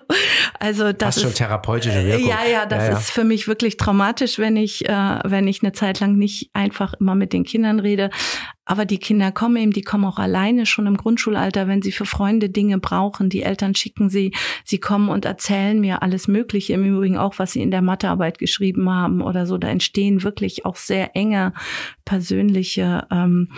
also 0.59 0.93
das 0.93 1.07
Fast 1.07 1.17
ist 1.19 1.23
schon 1.23 1.35
therapeutische 1.35 2.05
Wirkung. 2.05 2.29
Ja, 2.29 2.45
ja, 2.45 2.67
das 2.67 2.85
ja, 2.85 2.91
ja. 2.91 2.99
ist 2.99 3.11
für 3.11 3.25
mich 3.25 3.49
wirklich 3.49 3.77
traumatisch, 3.77 4.39
wenn 4.39 4.57
ich, 4.57 4.89
äh, 4.89 5.19
wenn 5.25 5.47
ich 5.49 5.63
eine 5.63 5.73
Zeit 5.73 6.01
lang 6.01 6.17
nicht 6.17 6.51
einfach 6.53 6.95
immer 6.95 7.15
mit 7.15 7.33
den 7.33 7.45
Kindern 7.45 7.81
rede. 7.81 8.11
Aber 8.67 8.85
die 8.85 8.99
Kinder 8.99 9.33
kommen 9.33 9.57
eben, 9.57 9.73
die 9.73 9.83
kommen 9.83 10.05
auch 10.05 10.19
alleine 10.19 10.67
schon 10.67 10.87
im 10.87 10.97
Grundschulalter, 10.97 11.69
wenn 11.69 11.83
sie 11.83 11.93
für 11.93 12.05
Freunde 12.05 12.51
Dinge 12.51 12.79
brauchen. 12.79 13.31
Die 13.31 13.43
Eltern 13.43 13.75
schicken 13.75 14.11
sie, 14.11 14.33
sie 14.65 14.79
kommen 14.79 15.09
und 15.09 15.25
erzählen 15.25 15.81
mir 15.81 16.03
alles 16.03 16.29
Mögliche. 16.29 16.75
Im 16.75 16.85
Übrigen 16.85 17.17
auch, 17.17 17.39
was 17.39 17.53
sie 17.53 17.63
in 17.63 17.71
der 17.71 17.83
Mathearbeit 17.83 18.39
geschrieben 18.39 18.91
haben 18.91 19.23
oder 19.23 19.47
so. 19.47 19.57
Da 19.57 19.69
entstehen 19.69 20.25
wirklich 20.25 20.67
auch 20.67 20.77
sehr 20.77 21.15
enge 21.17 21.53
persönliche 22.05 23.07
ähm, 23.11 23.49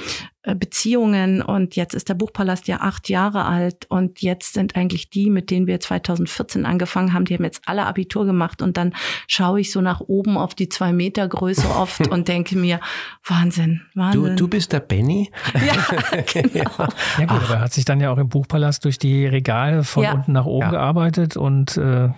äh, 0.49 0.55
Beziehungen 0.55 1.43
und 1.43 1.77
jetzt 1.77 1.95
ist 1.95 2.09
der 2.09 2.15
Buchpalast 2.15 2.69
ja 2.69 2.81
acht 2.81 3.09
Jahre 3.09 3.45
alt 3.45 3.85
und 3.91 4.23
jetzt 4.23 4.55
sind 4.55 4.77
eigentlich 4.77 5.11
die, 5.11 5.29
mit 5.29 5.51
denen 5.51 5.67
wir 5.67 5.79
2014 5.79 6.65
angefangen 6.65 7.13
haben, 7.13 7.27
die 7.27 7.35
haben 7.35 7.45
jetzt 7.45 7.63
alle 7.67 7.85
Abitur 7.85 8.25
gemacht 8.25 8.63
und 8.63 8.77
dann 8.79 8.95
schaue 9.27 9.61
ich 9.61 9.71
so 9.71 9.83
nach 9.83 10.01
oben 10.01 10.39
auf 10.39 10.55
die 10.55 10.71
zwei 10.71 10.93
Meter 10.93 11.29
Größe 11.29 11.69
oft 11.69 12.07
und 12.11 12.29
denke 12.29 12.57
mir, 12.57 12.81
Wahnsinn, 13.25 13.83
Wahnsinn. 13.95 14.23
Du, 14.23 14.35
du 14.35 14.49
bist 14.49 14.73
der 14.73 14.81
Benny? 14.99 15.31
Ja, 15.55 16.21
genau. 16.33 16.71
Ja 17.19 17.25
gut, 17.27 17.43
aber 17.45 17.55
er 17.55 17.61
hat 17.61 17.73
sich 17.73 17.85
dann 17.85 18.01
ja 18.01 18.11
auch 18.11 18.19
im 18.19 18.29
Buchpalast 18.29 18.85
durch 18.85 18.99
die 18.99 19.27
Regale 19.27 19.85
von 19.85 20.03
Ja. 20.03 20.13
unten 20.15 20.33
nach 20.33 20.45
oben 20.47 20.67
Ja. 20.67 20.71
gearbeitet 20.71 21.37
und 21.37 21.77
äh, 21.77 22.09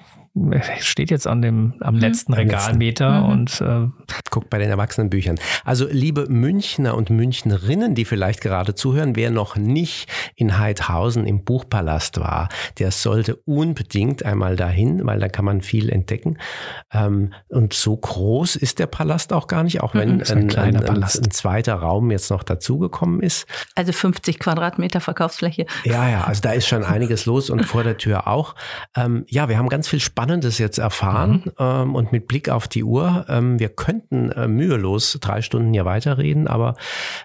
steht 0.79 1.11
jetzt 1.11 1.27
an 1.27 1.43
dem 1.43 1.75
am 1.81 1.97
letzten 1.97 2.33
Am 2.35 2.38
letzten. 2.38 2.57
Regalmeter 2.57 3.21
Mhm. 3.23 3.29
und 3.29 3.61
äh, 3.61 3.87
Guckt 4.31 4.49
bei 4.49 4.59
den 4.59 4.71
Erwachsenenbüchern. 4.71 5.38
Also 5.64 5.88
liebe 5.90 6.27
Münchner 6.29 6.95
und 6.95 7.11
Münchnerinnen, 7.11 7.97
die 7.97 8.05
vielleicht 8.05 8.40
gerade 8.40 8.75
zuhören, 8.77 9.16
wer 9.16 9.31
noch 9.33 9.57
nicht 9.57 10.09
in 10.37 10.59
Heidhausen 10.59 11.27
im 11.27 11.45
Buchpalast 11.45 12.21
war, 12.21 12.49
der 12.79 12.93
sollte 12.93 13.37
unbedingt 13.45 14.25
einmal 14.25 14.55
dahin, 14.55 15.05
weil 15.05 15.19
da 15.19 15.29
kann 15.29 15.45
man 15.45 15.62
viel 15.62 15.90
entdecken. 15.90 16.38
Ähm, 16.93 17.33
und 17.49 17.73
so 17.73 17.97
groß 17.97 18.55
ist 18.55 18.79
der 18.79 18.87
Palast 18.87 19.33
auch 19.33 19.49
gar 19.49 19.64
nicht, 19.64 19.81
auch 19.81 19.95
wenn 19.95 20.16
Mhm, 20.16 20.23
ein 20.31 20.51
ein, 20.59 20.77
ein, 20.77 21.03
ein, 21.03 21.31
zweiter 21.31 21.75
Raum 21.75 22.11
jetzt 22.12 22.31
noch 22.31 22.45
dazugekommen 22.45 23.21
ist. 23.21 23.47
Also 23.75 23.93
50 23.93 24.38
Quadratmeter 24.38 25.01
Verkaufsfläche. 25.01 25.66
Ja, 25.85 26.09
ja, 26.09 26.25
also 26.25 26.40
da 26.40 26.53
ist 26.53 26.69
schon 26.69 26.85
einiges 26.85 27.27
los 27.27 27.51
und 27.51 27.64
vor 27.64 27.83
der 27.83 27.97
Tür 27.97 28.29
auch. 28.29 28.55
Ähm, 28.97 29.25
ja, 29.29 29.49
wir 29.49 29.59
haben 29.59 29.69
ganz 29.69 29.88
viel 29.88 30.01
Spannendes 30.20 30.59
jetzt 30.59 30.78
erfahren 30.78 31.42
Mhm. 31.44 31.52
ähm, 31.59 31.94
und 31.94 32.12
mit 32.12 32.28
Blick 32.28 32.50
auf 32.50 32.68
die 32.68 32.85
Uhr, 32.85 33.24
ähm, 33.28 33.59
wir 33.59 33.70
könnten 33.70 34.30
äh, 34.33 34.48
mühelos 34.48 35.16
drei 35.20 35.40
Stunden 35.40 35.72
hier 35.72 35.87
weiterreden, 35.87 36.46
aber 36.46 36.74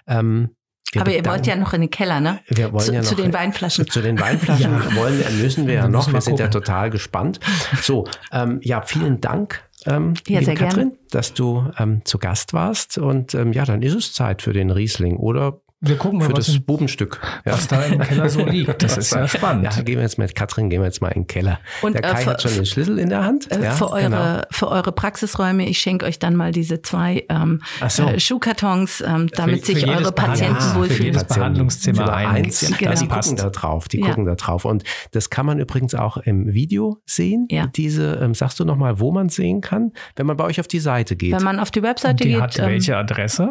ähm, 0.06 0.50
wir 0.92 1.02
Aber 1.02 1.10
ihr 1.14 1.26
wollt 1.26 1.46
ja 1.46 1.56
noch 1.56 1.74
in 1.74 1.82
den 1.82 1.90
Keller, 1.90 2.20
ne? 2.20 2.38
wir 2.48 2.72
wollen 2.72 2.84
zu, 2.84 2.92
ja 2.94 3.00
noch, 3.00 3.08
zu 3.08 3.16
den 3.16 3.34
Weinflaschen. 3.34 3.86
Zu 3.86 4.00
den 4.00 4.18
Weinflaschen 4.18 4.96
wollen, 4.96 5.22
müssen 5.42 5.66
wir 5.66 5.74
ja 5.74 5.88
noch. 5.88 6.10
Wir 6.10 6.22
sind 6.22 6.38
ja 6.38 6.48
total 6.48 6.88
gespannt. 6.88 7.38
So, 7.82 8.06
ähm, 8.32 8.60
ja, 8.62 8.80
vielen 8.80 9.20
Dank, 9.20 9.62
ähm, 9.84 10.14
Ja, 10.26 10.38
liebe 10.38 10.44
sehr 10.46 10.54
gerne. 10.54 10.68
Katrin, 10.70 10.92
dass 11.10 11.34
du 11.34 11.70
ähm, 11.78 12.00
zu 12.04 12.18
Gast 12.18 12.54
warst. 12.54 12.96
Und 12.96 13.34
ähm, 13.34 13.52
ja, 13.52 13.66
dann 13.66 13.82
ist 13.82 13.94
es 13.94 14.14
Zeit 14.14 14.40
für 14.40 14.54
den 14.54 14.70
Riesling 14.70 15.16
oder 15.16 15.60
wir 15.80 15.96
gucken 15.96 16.18
mal, 16.18 16.26
für 16.26 16.32
was, 16.36 16.46
das 16.46 16.54
in, 16.56 16.64
Bubenstück. 16.64 17.20
Ja. 17.44 17.52
was 17.52 17.68
da 17.68 17.82
im 17.84 18.00
Keller 18.00 18.28
so 18.28 18.44
liegt. 18.44 18.82
Das 18.86 18.96
ist 18.96 19.12
ja 19.12 19.28
spannend. 19.28 19.64
Ja, 19.64 19.82
gehen 19.82 19.96
wir 19.96 20.02
jetzt 20.02 20.18
mit 20.18 20.34
Katrin, 20.34 20.70
gehen 20.70 20.80
wir 20.80 20.86
jetzt 20.86 21.00
mal 21.02 21.08
in 21.08 21.22
den 21.22 21.26
Keller. 21.26 21.58
Und, 21.82 21.94
der 21.94 22.04
äh, 22.04 22.12
Kai 22.12 22.22
für- 22.22 22.30
hat 22.30 22.42
schon 22.42 22.54
den 22.54 22.64
Schlüssel 22.66 22.98
in 22.98 23.08
der 23.10 23.24
Hand. 23.24 23.50
Äh, 23.50 23.62
ja, 23.62 23.72
für, 23.72 23.90
eure, 23.90 24.02
genau. 24.02 24.40
für 24.50 24.68
eure 24.68 24.92
Praxisräume, 24.92 25.66
ich 25.68 25.78
schenke 25.78 26.06
euch 26.06 26.18
dann 26.18 26.34
mal 26.36 26.52
diese 26.52 26.82
zwei 26.82 27.24
ähm, 27.28 27.60
so. 27.88 28.04
äh, 28.04 28.18
Schuhkartons, 28.20 29.02
ähm, 29.06 29.28
damit 29.34 29.60
für 29.60 29.72
sich 29.74 29.82
jedes 29.84 30.00
eure 30.02 30.12
Patienten 30.12 30.60
für 30.60 30.78
wohlfühlen. 30.80 31.04
jedes 31.14 31.24
Behandlungszimmer 31.24 32.12
eins. 32.12 32.60
Ja, 32.62 32.76
Ja, 32.80 32.90
das 32.90 33.00
die 33.00 33.08
gucken 33.08 33.36
da 33.36 33.50
drauf. 33.50 33.88
Die 33.88 34.00
Ja. 34.00 34.06
gucken 34.06 34.24
da 34.24 34.34
drauf. 34.34 34.64
Und 34.64 34.82
das 35.12 35.30
kann 35.30 35.46
man 35.46 35.58
übrigens 35.58 35.94
auch 35.94 36.16
im 36.16 36.52
Video 36.52 36.98
sehen. 37.06 37.46
Ja. 37.50 37.66
Diese, 37.66 38.18
ähm, 38.22 38.34
sagst 38.34 38.58
du 38.60 38.64
nochmal, 38.64 38.98
wo 39.00 39.12
man 39.12 39.28
sehen 39.28 39.60
kann? 39.60 39.92
Wenn 40.16 40.26
man 40.26 40.36
bei 40.36 40.44
euch 40.44 40.58
auf 40.60 40.68
die 40.68 40.78
Seite 40.80 41.16
geht. 41.16 41.32
Wenn 41.32 41.42
man 41.42 41.58
auf 41.60 41.70
die 41.70 41.80
Und 41.80 41.86
Webseite 41.86 42.24
die 42.24 42.30
geht, 42.30 42.40
hat 42.40 42.58
ähm, 42.58 42.66
welche 42.66 42.96
Adresse? 42.96 43.50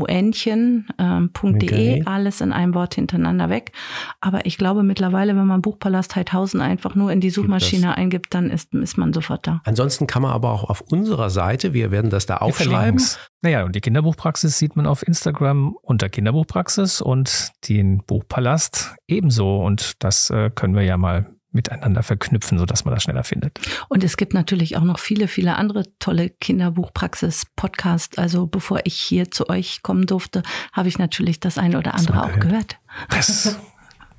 www.buchpalastmuentchen.de, 0.00 1.58
Okay. 1.58 2.02
alles 2.06 2.40
in 2.40 2.52
einem 2.52 2.74
Wort 2.74 2.94
hintereinander 2.94 3.48
weg. 3.48 3.72
Aber 4.20 4.46
ich 4.46 4.58
glaube 4.58 4.82
mittlerweile, 4.82 5.36
wenn 5.36 5.46
man 5.46 5.62
Buchpalast 5.62 6.16
Heidhausen 6.16 6.60
einfach 6.60 6.94
nur 6.94 7.12
in 7.12 7.20
die 7.20 7.30
Suchmaschine 7.30 7.96
eingibt, 7.96 8.34
dann 8.34 8.50
ist, 8.50 8.74
ist 8.74 8.98
man 8.98 9.12
sofort 9.12 9.46
da. 9.46 9.60
Ansonsten 9.64 10.06
kann 10.06 10.22
man 10.22 10.32
aber 10.32 10.50
auch 10.52 10.64
auf 10.64 10.80
unserer 10.80 11.30
Seite, 11.30 11.72
wir 11.72 11.90
werden 11.90 12.10
das 12.10 12.26
da 12.26 12.38
aufschreiben. 12.38 13.02
Naja, 13.42 13.64
und 13.64 13.74
die 13.76 13.80
Kinderbuchpraxis 13.80 14.58
sieht 14.58 14.76
man 14.76 14.86
auf 14.86 15.06
Instagram 15.06 15.76
unter 15.82 16.08
Kinderbuchpraxis 16.08 17.00
und 17.00 17.50
den 17.68 18.02
Buchpalast 18.04 18.96
ebenso. 19.06 19.60
Und 19.62 20.02
das 20.02 20.30
äh, 20.30 20.50
können 20.50 20.74
wir 20.74 20.82
ja 20.82 20.96
mal 20.96 21.37
miteinander 21.50 22.02
verknüpfen, 22.02 22.58
sodass 22.58 22.84
man 22.84 22.94
das 22.94 23.02
schneller 23.02 23.24
findet. 23.24 23.58
Und 23.88 24.04
es 24.04 24.16
gibt 24.16 24.34
natürlich 24.34 24.76
auch 24.76 24.84
noch 24.84 24.98
viele, 24.98 25.28
viele 25.28 25.56
andere 25.56 25.84
tolle 25.98 26.30
Kinderbuchpraxis-Podcasts. 26.30 28.18
Also 28.18 28.46
bevor 28.46 28.80
ich 28.84 28.94
hier 28.94 29.30
zu 29.30 29.48
euch 29.48 29.82
kommen 29.82 30.06
durfte, 30.06 30.42
habe 30.72 30.88
ich 30.88 30.98
natürlich 30.98 31.40
das 31.40 31.58
eine 31.58 31.78
oder 31.78 31.94
andere 31.94 32.22
auch 32.22 32.38
gehört. 32.38 32.78
Das, 33.10 33.58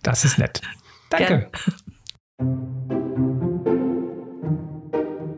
das 0.02 0.26
ist 0.26 0.38
nett. 0.38 0.62
Danke. 1.10 1.52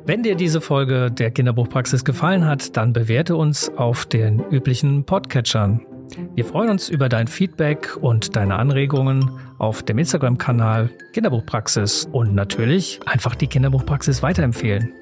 Wenn 0.06 0.23
dir 0.23 0.36
diese 0.36 0.62
Folge 0.62 1.12
der 1.12 1.32
Kinderbuchpraxis 1.32 2.04
gefallen 2.04 2.45
hat, 2.45 2.75
dann 2.75 2.91
bewerte 2.93 3.36
uns 3.36 3.69
auf 3.69 4.06
den 4.06 4.39
üblichen 4.51 5.06
Podcatchern. 5.06 5.86
Wir 6.36 6.45
freuen 6.45 6.69
uns 6.69 6.89
über 6.89 7.10
dein 7.10 7.28
Feedback 7.28 7.97
und 8.00 8.36
deine 8.36 8.56
Anregungen 8.56 9.32
auf 9.58 9.84
dem 9.84 9.97
Instagram-Kanal 9.97 10.89
Kinderbuchpraxis 11.13 12.08
und 12.12 12.34
natürlich 12.34 13.00
einfach 13.06 13.36
die 13.36 13.47
Kinderbuchpraxis 13.47 14.24
weiterempfehlen. 14.24 14.93